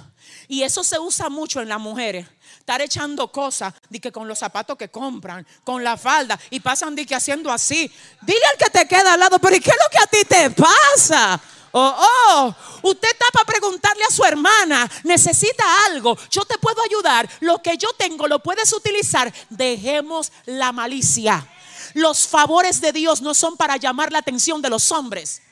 Y 0.46 0.62
eso 0.62 0.84
se 0.84 0.98
usa 0.98 1.30
mucho 1.30 1.62
en 1.62 1.70
las 1.70 1.80
mujeres. 1.80 2.26
Estar 2.58 2.82
echando 2.82 3.32
cosas, 3.32 3.72
de 3.88 3.98
que 3.98 4.12
con 4.12 4.28
los 4.28 4.38
zapatos 4.38 4.76
que 4.76 4.90
compran, 4.90 5.46
con 5.64 5.82
la 5.82 5.96
falda, 5.96 6.38
y 6.50 6.60
pasan 6.60 6.94
de 6.94 7.06
que 7.06 7.14
haciendo 7.14 7.50
así. 7.50 7.90
Dile 8.20 8.44
al 8.52 8.58
que 8.58 8.68
te 8.68 8.86
queda 8.86 9.14
al 9.14 9.20
lado, 9.20 9.38
pero 9.38 9.56
¿y 9.56 9.60
qué 9.60 9.70
es 9.70 9.76
lo 9.82 9.90
que 9.90 10.04
a 10.04 10.06
ti 10.06 10.28
te 10.28 10.50
pasa? 10.50 11.40
Oh, 11.72 11.96
oh, 11.98 12.54
usted 12.82 13.08
está 13.10 13.24
para 13.32 13.46
preguntarle 13.46 14.04
a 14.04 14.12
su 14.12 14.22
hermana, 14.22 14.90
necesita 15.04 15.64
algo, 15.86 16.16
yo 16.30 16.42
te 16.46 16.56
puedo 16.56 16.82
ayudar, 16.82 17.28
lo 17.40 17.62
que 17.62 17.76
yo 17.76 17.88
tengo 17.92 18.26
lo 18.26 18.42
puedes 18.42 18.72
utilizar, 18.72 19.30
dejemos 19.50 20.32
la 20.46 20.72
malicia. 20.72 21.46
Los 21.92 22.26
favores 22.26 22.80
de 22.80 22.92
Dios 22.92 23.20
no 23.20 23.34
son 23.34 23.58
para 23.58 23.76
llamar 23.76 24.12
la 24.12 24.20
atención 24.20 24.62
de 24.62 24.70
los 24.70 24.90
hombres 24.92 25.42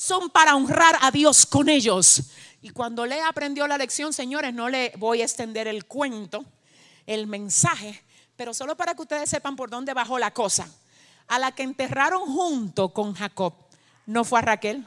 son 0.00 0.30
para 0.30 0.56
honrar 0.56 0.96
a 1.02 1.10
Dios 1.10 1.44
con 1.44 1.68
ellos. 1.68 2.22
Y 2.62 2.70
cuando 2.70 3.04
le 3.04 3.20
aprendió 3.20 3.66
la 3.66 3.76
lección, 3.76 4.14
señores, 4.14 4.54
no 4.54 4.70
le 4.70 4.94
voy 4.96 5.20
a 5.20 5.24
extender 5.24 5.68
el 5.68 5.84
cuento, 5.84 6.42
el 7.06 7.26
mensaje, 7.26 8.02
pero 8.34 8.54
solo 8.54 8.78
para 8.78 8.94
que 8.94 9.02
ustedes 9.02 9.28
sepan 9.28 9.56
por 9.56 9.68
dónde 9.68 9.92
bajó 9.92 10.18
la 10.18 10.30
cosa. 10.30 10.66
A 11.28 11.38
la 11.38 11.52
que 11.52 11.64
enterraron 11.64 12.22
junto 12.22 12.94
con 12.94 13.12
Jacob, 13.12 13.52
¿no 14.06 14.24
fue 14.24 14.38
a 14.38 14.42
Raquel? 14.42 14.86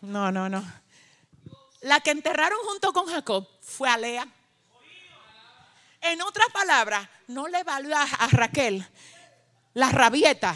No, 0.00 0.30
no, 0.30 0.48
no. 0.48 0.64
La 1.80 1.98
que 1.98 2.12
enterraron 2.12 2.60
junto 2.68 2.92
con 2.92 3.06
Jacob 3.06 3.48
fue 3.62 3.88
a 3.88 3.98
Lea. 3.98 4.28
En 6.02 6.22
otras 6.22 6.50
palabras, 6.52 7.08
no 7.26 7.48
le 7.48 7.64
valió 7.64 7.96
a 7.96 8.28
Raquel 8.30 8.86
la 9.74 9.90
rabieta 9.90 10.54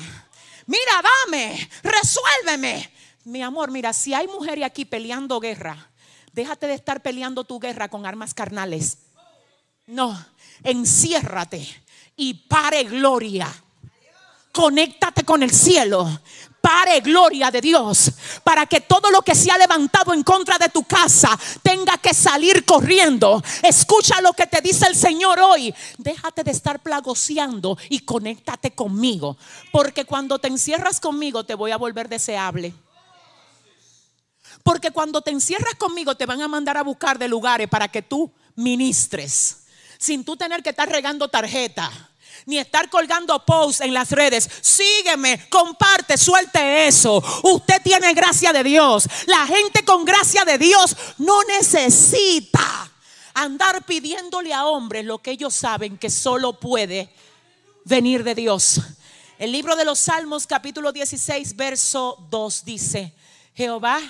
mira, 0.70 1.02
dame, 1.02 1.68
resuélveme. 1.82 2.90
Mi 3.24 3.42
amor, 3.42 3.70
mira, 3.70 3.92
si 3.92 4.14
hay 4.14 4.26
mujeres 4.28 4.64
aquí 4.64 4.84
peleando 4.84 5.40
guerra, 5.40 5.90
déjate 6.32 6.66
de 6.68 6.74
estar 6.74 7.02
peleando 7.02 7.44
tu 7.44 7.58
guerra 7.58 7.88
con 7.88 8.06
armas 8.06 8.32
carnales. 8.32 8.98
No, 9.86 10.16
enciérrate 10.62 11.66
y 12.16 12.34
pare 12.34 12.84
gloria. 12.84 13.52
Conéctate 14.52 15.24
con 15.24 15.42
el 15.42 15.50
cielo 15.50 16.20
pare 16.60 17.00
gloria 17.00 17.50
de 17.50 17.60
Dios 17.60 18.12
para 18.44 18.66
que 18.66 18.80
todo 18.80 19.10
lo 19.10 19.22
que 19.22 19.34
se 19.34 19.50
ha 19.50 19.58
levantado 19.58 20.12
en 20.12 20.22
contra 20.22 20.58
de 20.58 20.68
tu 20.68 20.84
casa 20.84 21.38
tenga 21.62 21.98
que 21.98 22.14
salir 22.14 22.64
corriendo. 22.64 23.42
Escucha 23.62 24.20
lo 24.20 24.32
que 24.32 24.46
te 24.46 24.60
dice 24.60 24.86
el 24.86 24.96
Señor 24.96 25.40
hoy. 25.40 25.74
Déjate 25.98 26.44
de 26.44 26.50
estar 26.50 26.80
plagoseando 26.80 27.78
y 27.88 28.00
conéctate 28.00 28.72
conmigo, 28.72 29.36
porque 29.72 30.04
cuando 30.04 30.38
te 30.38 30.48
encierras 30.48 31.00
conmigo 31.00 31.44
te 31.44 31.54
voy 31.54 31.70
a 31.70 31.76
volver 31.76 32.08
deseable. 32.08 32.74
Porque 34.62 34.90
cuando 34.90 35.22
te 35.22 35.30
encierras 35.30 35.74
conmigo 35.76 36.16
te 36.16 36.26
van 36.26 36.42
a 36.42 36.48
mandar 36.48 36.76
a 36.76 36.82
buscar 36.82 37.18
de 37.18 37.28
lugares 37.28 37.68
para 37.68 37.88
que 37.88 38.02
tú 38.02 38.30
ministres 38.56 39.64
sin 39.98 40.24
tú 40.24 40.36
tener 40.36 40.62
que 40.62 40.70
estar 40.70 40.88
regando 40.88 41.28
tarjeta 41.28 42.09
ni 42.50 42.58
estar 42.58 42.90
colgando 42.90 43.44
posts 43.46 43.80
en 43.80 43.94
las 43.94 44.10
redes. 44.10 44.50
Sígueme, 44.60 45.48
comparte, 45.48 46.18
suelte 46.18 46.88
eso. 46.88 47.22
Usted 47.44 47.80
tiene 47.82 48.12
gracia 48.12 48.52
de 48.52 48.64
Dios. 48.64 49.08
La 49.26 49.46
gente 49.46 49.84
con 49.84 50.04
gracia 50.04 50.44
de 50.44 50.58
Dios 50.58 50.96
no 51.18 51.44
necesita 51.44 52.90
andar 53.34 53.86
pidiéndole 53.86 54.52
a 54.52 54.66
hombres 54.66 55.04
lo 55.04 55.18
que 55.18 55.30
ellos 55.30 55.54
saben 55.54 55.96
que 55.96 56.10
solo 56.10 56.58
puede 56.58 57.14
venir 57.84 58.24
de 58.24 58.34
Dios. 58.34 58.80
El 59.38 59.52
libro 59.52 59.76
de 59.76 59.84
los 59.84 60.00
Salmos 60.00 60.46
capítulo 60.46 60.90
16 60.90 61.54
verso 61.54 62.26
2 62.30 62.64
dice, 62.64 63.14
Jehová, 63.54 64.00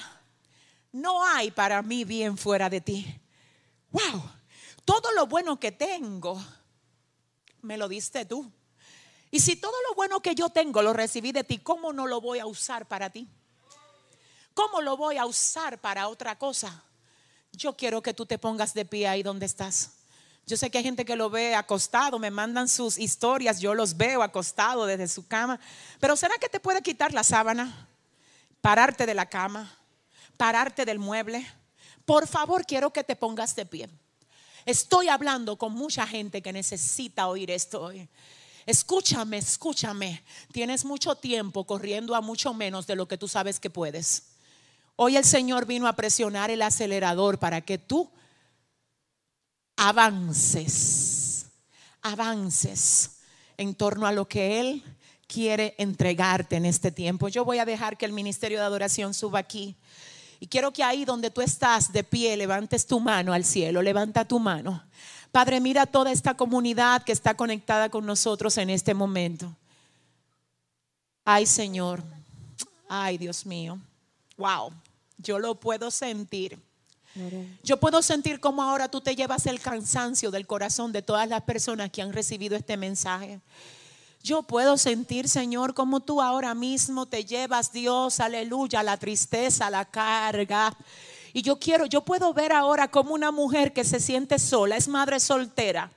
no 0.93 1.23
hay 1.25 1.51
para 1.51 1.83
mí 1.83 2.05
bien 2.05 2.39
fuera 2.39 2.71
de 2.71 2.81
ti. 2.81 3.21
Wow, 3.91 4.23
todo 4.87 5.13
lo 5.13 5.27
bueno 5.27 5.61
que 5.61 5.73
tengo 5.73 6.43
me 7.63 7.77
lo 7.77 7.89
diste 7.89 8.25
tú. 8.25 8.51
Y 9.31 9.41
si 9.41 9.57
todo 9.57 9.75
lo 9.89 9.95
bueno 9.95 10.21
que 10.21 10.35
yo 10.35 10.49
tengo 10.49 10.83
lo 10.83 10.93
recibí 10.93 11.33
de 11.33 11.45
ti, 11.45 11.59
¿cómo 11.59 11.93
no 11.93 12.07
lo 12.07 12.21
voy 12.21 12.41
a 12.41 12.47
usar 12.47 12.87
para 12.87 13.11
ti? 13.11 13.29
¿Cómo 14.55 14.81
lo 14.81 14.97
voy 14.97 15.17
a 15.17 15.27
usar 15.27 15.79
para 15.81 16.09
otra 16.09 16.37
cosa? 16.37 16.83
Yo 17.53 17.77
quiero 17.77 18.03
que 18.03 18.15
tú 18.15 18.27
te 18.27 18.39
pongas 18.39 18.75
de 18.75 18.85
pie 18.85 19.07
ahí 19.07 19.23
donde 19.23 19.47
estás. 19.47 19.93
Yo 20.47 20.57
sé 20.57 20.69
que 20.69 20.79
hay 20.79 20.85
gente 20.85 21.05
que 21.05 21.15
lo 21.15 21.31
ve 21.31 21.55
acostado, 21.55 22.19
me 22.19 22.31
mandan 22.31 22.69
sus 22.69 22.99
historias, 22.99 23.61
yo 23.61 23.75
los 23.75 23.97
veo 23.97 24.23
acostado 24.23 24.85
desde 24.85 25.07
su 25.07 25.27
cama. 25.29 25.61
Pero 26.01 26.17
¿será 26.17 26.35
que 26.39 26.49
te 26.49 26.59
puede 26.59 26.83
quitar 26.83 27.13
la 27.13 27.23
sábana? 27.23 27.89
Pararte 28.61 29.07
de 29.07 29.15
la 29.15 29.27
cama, 29.27 29.73
pararte 30.37 30.85
del 30.85 30.99
mueble. 30.99 31.47
Por 32.05 32.27
favor, 32.27 32.67
quiero 32.67 32.93
que 32.93 33.05
te 33.05 33.15
pongas 33.15 33.55
de 33.55 33.65
pie. 33.65 33.89
Estoy 34.67 35.09
hablando 35.09 35.57
con 35.57 35.73
mucha 35.73 36.07
gente 36.07 36.43
que 36.43 36.53
necesita 36.53 37.29
oír 37.29 37.51
esto 37.51 37.83
hoy. 37.83 38.09
Escúchame, 38.67 39.39
escúchame. 39.39 40.23
Tienes 40.53 40.85
mucho 40.85 41.15
tiempo 41.15 41.65
corriendo 41.65 42.15
a 42.15 42.21
mucho 42.21 42.55
menos 42.55 42.87
de 42.87 42.97
lo 42.97 43.09
que 43.09 43.19
tú 43.19 43.27
sabes 43.27 43.59
que 43.59 43.71
puedes. 43.71 44.25
Hoy 44.97 45.17
el 45.17 45.25
Señor 45.25 45.67
vino 45.67 45.87
a 45.87 45.95
presionar 45.95 46.51
el 46.51 46.63
acelerador 46.63 47.39
para 47.39 47.63
que 47.63 47.79
tú 47.79 48.11
avances, 49.77 51.47
avances 52.03 53.19
en 53.57 53.75
torno 53.75 54.07
a 54.07 54.13
lo 54.13 54.29
que 54.29 54.61
Él 54.61 54.85
quiere 55.27 55.75
entregarte 55.79 56.57
en 56.57 56.67
este 56.67 56.91
tiempo. 56.91 57.29
Yo 57.29 57.45
voy 57.45 57.59
a 57.59 57.65
dejar 57.65 57.97
que 57.97 58.05
el 58.05 58.13
ministerio 58.13 58.59
de 58.59 58.65
adoración 58.65 59.15
suba 59.15 59.39
aquí. 59.39 59.77
Y 60.41 60.47
quiero 60.47 60.73
que 60.73 60.83
ahí 60.83 61.05
donde 61.05 61.31
tú 61.31 61.43
estás 61.43 61.93
de 61.93 62.03
pie, 62.03 62.37
levantes 62.37 62.87
tu 62.87 62.99
mano 62.99 63.35
al 63.35 63.45
cielo, 63.45 63.83
levanta 63.83 64.25
tu 64.25 64.39
mano. 64.39 64.83
Padre, 65.31 65.61
mira 65.61 65.87
toda 65.87 66.11
esta 66.11 66.35
comunidad 66.35 67.03
que 67.03 67.13
está 67.13 67.35
conectada 67.35 67.91
con 67.91 68.07
nosotros 68.07 68.57
en 68.57 68.71
este 68.71 68.95
momento. 68.95 69.55
Ay, 71.25 71.47
Señor. 71.47 72.03
Ay, 72.89 73.19
Dios 73.19 73.45
mío. 73.47 73.79
Wow. 74.39 74.73
Yo 75.19 75.39
lo 75.39 75.61
puedo 75.61 75.91
sentir. 75.91 76.59
Yo 77.63 77.79
puedo 77.79 78.03
sentir 78.03 78.41
cómo 78.41 78.63
ahora 78.63 78.89
tú 78.89 79.01
te 79.01 79.15
llevas 79.15 79.47
el 79.47 79.61
cansancio 79.61 80.31
del 80.31 80.47
corazón 80.47 80.93
de 80.93 81.03
todas 81.03 81.29
las 81.29 81.43
personas 81.43 81.91
que 81.91 82.03
han 82.03 82.13
recibido 82.13 82.57
este 82.57 82.77
mensaje. 82.77 83.41
Yo 84.23 84.43
puedo 84.43 84.77
sentir, 84.77 85.31
Señor, 85.31 85.73
cómo 85.73 86.01
tú 86.01 86.21
ahora 86.21 86.55
mismo 86.55 87.07
te 87.07 87.25
llevas, 87.25 87.73
Dios, 87.73 88.21
aleluya, 88.21 88.83
la 88.83 88.99
tristeza, 88.99 89.71
la 89.71 89.87
carga. 89.87 90.77
Y 91.33 91.41
yo 91.41 91.59
quiero, 91.59 91.87
yo 91.87 92.03
puedo 92.03 92.35
ver 92.35 92.53
ahora 92.53 92.91
como 92.91 93.15
una 93.15 93.31
mujer 93.31 93.73
que 93.73 93.83
se 93.83 93.99
siente 93.99 94.39
sola, 94.39 94.77
es 94.77 94.89
madre 94.89 95.21
soltera. 95.21 95.91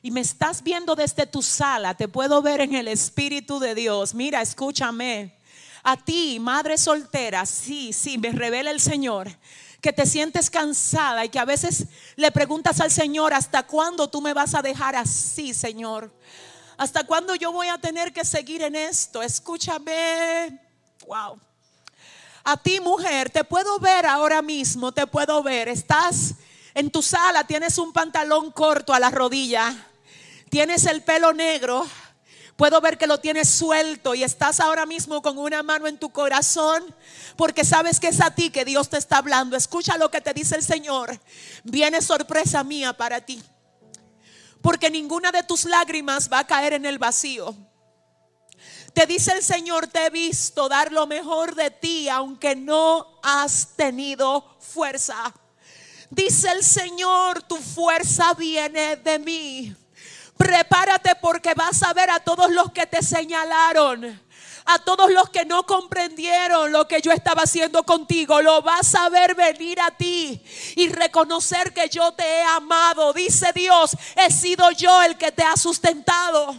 Y 0.00 0.12
me 0.12 0.20
estás 0.20 0.62
viendo 0.62 0.94
desde 0.94 1.26
tu 1.26 1.42
sala, 1.42 1.94
te 1.94 2.06
puedo 2.06 2.40
ver 2.40 2.60
en 2.60 2.74
el 2.76 2.86
Espíritu 2.86 3.58
de 3.58 3.74
Dios. 3.74 4.14
Mira, 4.14 4.42
escúchame. 4.42 5.34
A 5.82 5.96
ti, 5.96 6.38
madre 6.38 6.78
soltera, 6.78 7.46
sí, 7.46 7.92
sí, 7.92 8.16
me 8.16 8.30
revela 8.30 8.70
el 8.70 8.80
Señor 8.80 9.28
que 9.80 9.92
te 9.92 10.06
sientes 10.06 10.50
cansada 10.50 11.24
y 11.24 11.28
que 11.28 11.38
a 11.38 11.44
veces 11.44 11.86
le 12.16 12.32
preguntas 12.32 12.80
al 12.80 12.90
Señor, 12.90 13.32
¿hasta 13.32 13.64
cuándo 13.64 14.08
tú 14.08 14.20
me 14.20 14.34
vas 14.34 14.54
a 14.54 14.62
dejar 14.62 14.96
así, 14.96 15.54
Señor? 15.54 16.12
¿Hasta 16.78 17.04
cuándo 17.04 17.34
yo 17.34 17.52
voy 17.52 17.68
a 17.68 17.78
tener 17.78 18.12
que 18.12 18.24
seguir 18.24 18.62
en 18.62 18.76
esto? 18.76 19.22
Escúchame. 19.22 20.60
Wow. 21.06 21.40
A 22.44 22.56
ti, 22.58 22.80
mujer, 22.80 23.30
te 23.30 23.44
puedo 23.44 23.78
ver 23.78 24.04
ahora 24.04 24.42
mismo, 24.42 24.92
te 24.92 25.06
puedo 25.06 25.42
ver. 25.42 25.68
Estás 25.68 26.34
en 26.74 26.90
tu 26.90 27.00
sala, 27.00 27.46
tienes 27.46 27.78
un 27.78 27.94
pantalón 27.94 28.52
corto 28.52 28.92
a 28.92 29.00
la 29.00 29.10
rodilla, 29.10 29.74
tienes 30.50 30.84
el 30.84 31.02
pelo 31.02 31.32
negro. 31.32 31.86
Puedo 32.56 32.80
ver 32.80 32.96
que 32.98 33.06
lo 33.06 33.20
tienes 33.20 33.48
suelto 33.48 34.14
y 34.14 34.22
estás 34.22 34.60
ahora 34.60 34.86
mismo 34.86 35.20
con 35.20 35.36
una 35.38 35.62
mano 35.62 35.86
en 35.86 35.98
tu 35.98 36.10
corazón 36.10 36.82
porque 37.36 37.64
sabes 37.64 38.00
que 38.00 38.08
es 38.08 38.20
a 38.22 38.34
ti 38.34 38.48
que 38.50 38.64
Dios 38.64 38.88
te 38.88 38.96
está 38.96 39.18
hablando. 39.18 39.56
Escucha 39.56 39.98
lo 39.98 40.10
que 40.10 40.22
te 40.22 40.32
dice 40.32 40.56
el 40.56 40.62
Señor. 40.62 41.18
Viene 41.64 42.00
sorpresa 42.00 42.64
mía 42.64 42.94
para 42.94 43.20
ti 43.20 43.42
porque 44.62 44.90
ninguna 44.90 45.32
de 45.32 45.42
tus 45.42 45.64
lágrimas 45.64 46.28
va 46.32 46.40
a 46.40 46.46
caer 46.46 46.74
en 46.74 46.86
el 46.86 46.98
vacío. 46.98 47.54
Te 48.92 49.06
dice 49.06 49.32
el 49.32 49.42
Señor, 49.42 49.88
te 49.88 50.06
he 50.06 50.10
visto 50.10 50.68
dar 50.68 50.90
lo 50.90 51.06
mejor 51.06 51.54
de 51.54 51.70
ti, 51.70 52.08
aunque 52.08 52.56
no 52.56 53.20
has 53.22 53.76
tenido 53.76 54.56
fuerza. 54.58 55.34
Dice 56.08 56.50
el 56.50 56.64
Señor, 56.64 57.42
tu 57.42 57.56
fuerza 57.56 58.32
viene 58.34 58.96
de 58.96 59.18
mí. 59.18 59.76
Prepárate 60.36 61.14
porque 61.16 61.54
vas 61.54 61.82
a 61.82 61.92
ver 61.92 62.10
a 62.10 62.20
todos 62.20 62.50
los 62.50 62.72
que 62.72 62.86
te 62.86 63.02
señalaron 63.02 64.25
a 64.66 64.80
todos 64.80 65.12
los 65.12 65.30
que 65.30 65.44
no 65.44 65.64
comprendieron 65.64 66.72
lo 66.72 66.88
que 66.88 67.00
yo 67.00 67.12
estaba 67.12 67.42
haciendo 67.42 67.84
contigo, 67.84 68.42
lo 68.42 68.62
vas 68.62 68.94
a 68.96 69.08
ver 69.08 69.34
venir 69.34 69.80
a 69.80 69.92
ti 69.92 70.42
y 70.74 70.88
reconocer 70.88 71.72
que 71.72 71.88
yo 71.88 72.12
te 72.12 72.24
he 72.24 72.42
amado. 72.42 73.12
Dice 73.12 73.52
Dios, 73.54 73.96
he 74.16 74.30
sido 74.30 74.70
yo 74.72 75.02
el 75.02 75.16
que 75.16 75.30
te 75.30 75.44
ha 75.44 75.56
sustentado. 75.56 76.56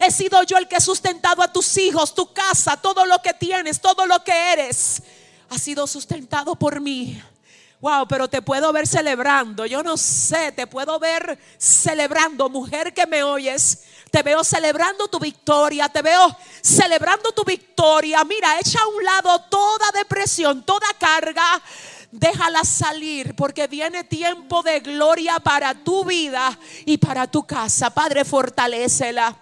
He 0.00 0.10
sido 0.12 0.42
yo 0.44 0.56
el 0.56 0.68
que 0.68 0.76
he 0.76 0.80
sustentado 0.80 1.42
a 1.42 1.52
tus 1.52 1.76
hijos, 1.78 2.14
tu 2.14 2.32
casa, 2.32 2.76
todo 2.76 3.04
lo 3.04 3.20
que 3.20 3.34
tienes, 3.34 3.80
todo 3.80 4.06
lo 4.06 4.22
que 4.22 4.52
eres. 4.52 5.02
Ha 5.50 5.58
sido 5.58 5.86
sustentado 5.86 6.54
por 6.54 6.80
mí. 6.80 7.20
Wow, 7.80 8.08
pero 8.08 8.28
te 8.28 8.42
puedo 8.42 8.72
ver 8.72 8.86
celebrando. 8.86 9.64
Yo 9.64 9.82
no 9.82 9.96
sé, 9.96 10.52
te 10.52 10.66
puedo 10.66 10.98
ver 10.98 11.38
celebrando, 11.58 12.48
mujer 12.48 12.92
que 12.92 13.06
me 13.06 13.22
oyes. 13.22 13.84
Te 14.10 14.22
veo 14.22 14.42
celebrando 14.42 15.08
tu 15.08 15.18
victoria, 15.18 15.88
te 15.88 16.02
veo 16.02 16.36
celebrando 16.62 17.32
tu 17.32 17.44
victoria. 17.44 18.24
Mira, 18.24 18.58
echa 18.58 18.80
a 18.80 18.88
un 18.88 19.04
lado 19.04 19.40
toda 19.50 19.90
depresión, 19.92 20.64
toda 20.64 20.86
carga. 20.98 21.60
Déjala 22.10 22.64
salir 22.64 23.36
porque 23.36 23.66
viene 23.66 24.04
tiempo 24.04 24.62
de 24.62 24.80
gloria 24.80 25.38
para 25.40 25.74
tu 25.74 26.04
vida 26.04 26.58
y 26.86 26.96
para 26.96 27.26
tu 27.26 27.46
casa. 27.46 27.90
Padre, 27.90 28.24
fortalecela. 28.24 29.36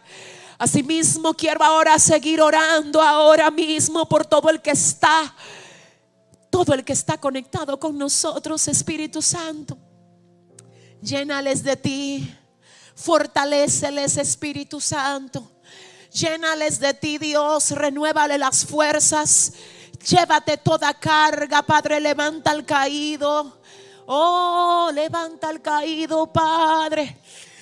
Asimismo, 0.59 1.35
quiero 1.35 1.63
ahora 1.63 1.99
seguir 1.99 2.41
orando 2.41 3.01
ahora 3.01 3.51
mismo 3.51 4.09
por 4.09 4.27
todo 4.27 4.49
el 4.49 4.63
que 4.63 4.71
está, 4.71 5.35
todo 6.51 6.73
el 6.73 6.83
que 6.83 6.95
está 6.95 7.19
conectado 7.19 7.79
con 7.79 7.97
nosotros, 7.97 8.67
Espíritu 8.67 9.21
Santo. 9.21 9.77
Llénales 11.03 11.63
de 11.63 11.77
ti. 11.77 12.37
Fortaléceles, 12.97 14.17
Espíritu 14.17 14.81
Santo. 14.81 15.53
Llénales 16.13 16.81
de 16.81 16.95
ti, 16.95 17.19
Dios. 17.19 17.71
Renuévale 17.71 18.39
las 18.39 18.65
fuerzas. 18.65 19.53
Llévate 20.09 20.57
toda 20.57 20.95
carga, 20.95 21.63
Padre. 21.63 22.01
Levanta 22.01 22.51
al 22.51 22.65
caído. 22.65 23.59
Oh, 24.07 24.91
levanta 24.95 25.51
al 25.51 25.61
caído, 25.61 26.33
Padre. 26.33 27.19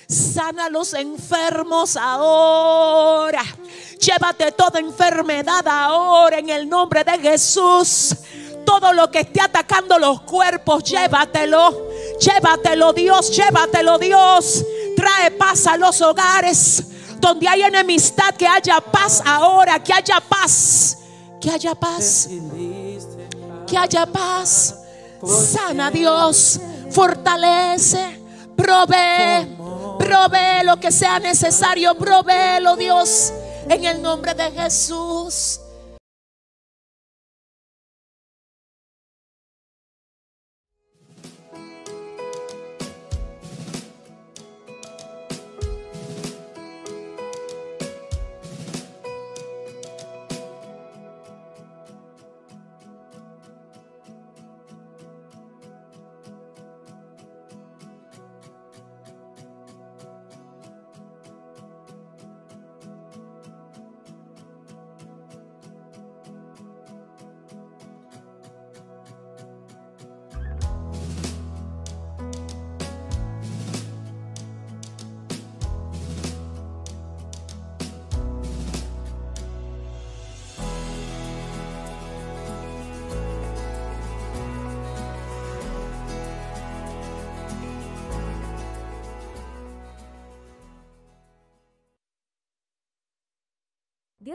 Sana 0.07 0.65
a 0.65 0.69
los 0.69 0.93
enfermos 0.93 1.97
ahora. 1.97 3.43
Llévate 3.99 4.53
toda 4.53 4.79
enfermedad 4.79 5.67
ahora 5.67 6.37
en 6.37 6.49
el 6.49 6.69
nombre 6.69 7.03
de 7.03 7.19
Jesús. 7.19 8.15
Todo 8.65 8.93
lo 8.93 9.11
que 9.11 9.19
esté 9.19 9.41
atacando 9.41 9.99
los 9.99 10.21
cuerpos, 10.21 10.83
llévatelo. 10.85 11.89
Llévatelo, 12.21 12.93
Dios. 12.93 13.35
Llévatelo, 13.35 13.97
Dios. 13.97 14.63
Trae 15.05 15.29
paz 15.29 15.67
a 15.67 15.77
los 15.77 16.01
hogares. 16.01 16.83
Donde 17.19 17.47
hay 17.47 17.61
enemistad, 17.61 18.33
que 18.35 18.47
haya 18.47 18.81
paz 18.81 19.21
ahora. 19.23 19.77
Que 19.83 19.93
haya 19.93 20.19
paz. 20.19 20.97
Que 21.39 21.51
haya 21.51 21.75
paz. 21.75 22.27
Que 23.67 23.77
haya 23.77 24.07
paz. 24.07 24.75
Sana 25.23 25.91
Dios. 25.91 26.59
Fortalece. 26.89 28.19
Provee. 28.57 29.55
Provee 29.99 30.63
lo 30.63 30.79
que 30.79 30.91
sea 30.91 31.19
necesario. 31.19 31.93
Proveelo, 31.95 32.75
Dios. 32.75 33.31
En 33.69 33.85
el 33.85 34.01
nombre 34.01 34.33
de 34.33 34.51
Jesús. 34.53 35.59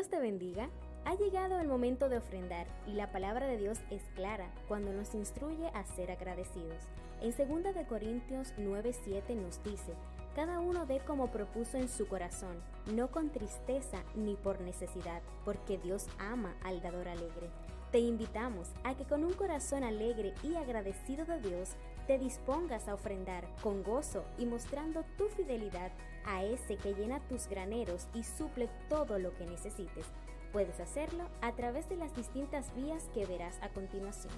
Dios 0.01 0.09
te 0.09 0.19
bendiga. 0.19 0.71
Ha 1.05 1.15
llegado 1.15 1.61
el 1.61 1.69
momento 1.69 2.09
de 2.09 2.17
ofrendar 2.17 2.67
y 2.87 2.93
la 2.93 3.13
palabra 3.13 3.47
de 3.47 3.59
Dios 3.59 3.81
es 3.91 4.01
clara 4.15 4.51
cuando 4.67 4.95
nos 4.95 5.15
instruye 5.15 5.67
a 5.75 5.85
ser 5.85 6.11
agradecidos. 6.11 6.85
En 7.21 7.33
2 7.37 7.75
de 7.75 7.85
Corintios 7.85 8.55
9:7 8.57 9.37
nos 9.37 9.63
dice, 9.63 9.93
cada 10.35 10.61
uno 10.61 10.87
dé 10.87 11.01
como 11.01 11.31
propuso 11.31 11.77
en 11.77 11.91
su 11.91 12.09
corazón, 12.09 12.63
no 12.95 13.11
con 13.11 13.29
tristeza 13.29 14.03
ni 14.15 14.37
por 14.37 14.63
necesidad, 14.63 15.21
porque 15.45 15.77
Dios 15.77 16.07
ama 16.19 16.57
al 16.65 16.81
dador 16.81 17.07
alegre. 17.07 17.51
Te 17.93 17.99
invitamos 17.99 18.71
a 18.85 18.95
que 18.95 19.05
con 19.05 19.23
un 19.23 19.35
corazón 19.35 19.85
alegre 19.85 20.33
y 20.43 20.55
agradecido 20.55 21.27
de 21.27 21.41
Dios 21.41 21.77
te 22.11 22.19
dispongas 22.19 22.89
a 22.89 22.95
ofrendar 22.95 23.47
con 23.63 23.85
gozo 23.85 24.25
y 24.37 24.45
mostrando 24.45 25.05
tu 25.17 25.29
fidelidad 25.29 25.93
a 26.27 26.43
ese 26.43 26.77
que 26.77 26.93
llena 26.93 27.21
tus 27.29 27.47
graneros 27.47 28.09
y 28.15 28.25
suple 28.25 28.69
todo 28.89 29.21
lo 29.21 29.33
que 29.37 29.47
necesites. 29.47 30.07
Puedes 30.53 30.81
hacerlo 30.81 31.29
a 31.41 31.53
través 31.53 31.89
de 31.89 31.95
las 31.95 32.13
distintas 32.17 32.75
vías 32.75 33.05
que 33.15 33.27
verás 33.27 33.57
a 33.63 33.69
continuación. 33.69 34.35